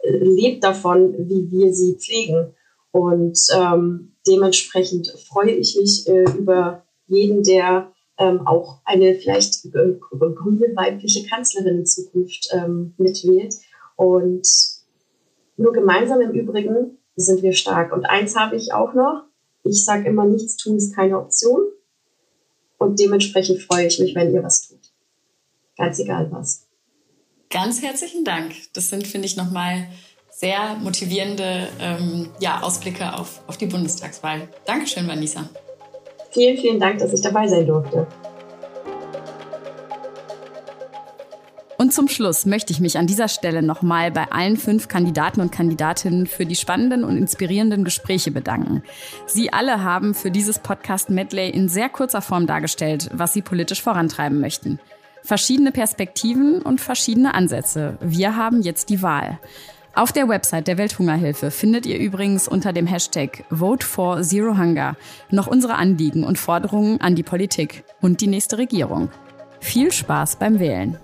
[0.04, 2.54] lebt davon, wie wir sie pflegen.
[2.90, 10.76] Und ähm, dementsprechend freue ich mich äh, über jeden, der ähm, auch eine vielleicht grüne
[10.76, 13.54] weibliche Kanzlerin in Zukunft ähm, mitwählt.
[13.96, 14.46] Und
[15.56, 17.92] nur gemeinsam im Übrigen sind wir stark.
[17.92, 19.24] Und eins habe ich auch noch.
[19.64, 21.62] Ich sage immer, nichts tun ist keine Option.
[22.82, 24.80] Und dementsprechend freue ich mich, wenn ihr was tut.
[25.76, 26.66] Ganz egal was.
[27.50, 28.54] Ganz herzlichen Dank.
[28.72, 29.86] Das sind, finde ich, nochmal
[30.30, 34.48] sehr motivierende ähm, ja, Ausblicke auf, auf die Bundestagswahl.
[34.64, 35.48] Dankeschön, Vanessa.
[36.30, 38.06] Vielen, vielen Dank, dass ich dabei sein durfte.
[41.92, 46.26] Zum Schluss möchte ich mich an dieser Stelle nochmal bei allen fünf Kandidaten und Kandidatinnen
[46.26, 48.82] für die spannenden und inspirierenden Gespräche bedanken.
[49.26, 53.82] Sie alle haben für dieses Podcast Medley in sehr kurzer Form dargestellt, was sie politisch
[53.82, 54.80] vorantreiben möchten.
[55.22, 57.98] Verschiedene Perspektiven und verschiedene Ansätze.
[58.00, 59.38] Wir haben jetzt die Wahl.
[59.94, 64.96] Auf der Website der Welthungerhilfe findet ihr übrigens unter dem Hashtag Vote for Zero Hunger
[65.28, 69.10] noch unsere Anliegen und Forderungen an die Politik und die nächste Regierung.
[69.60, 70.96] Viel Spaß beim Wählen.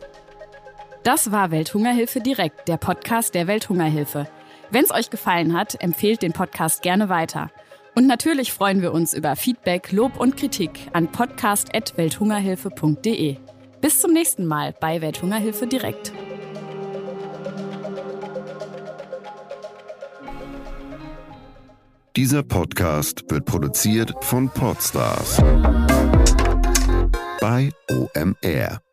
[1.03, 4.29] Das war Welthungerhilfe direkt, der Podcast der Welthungerhilfe.
[4.71, 7.51] Wenn es euch gefallen hat, empfehlt den Podcast gerne weiter.
[7.95, 13.37] Und natürlich freuen wir uns über Feedback, Lob und Kritik an podcast.welthungerhilfe.de.
[13.81, 16.13] Bis zum nächsten Mal bei Welthungerhilfe direkt.
[22.17, 25.39] Dieser Podcast wird produziert von Podstars
[27.41, 28.88] bei OMR.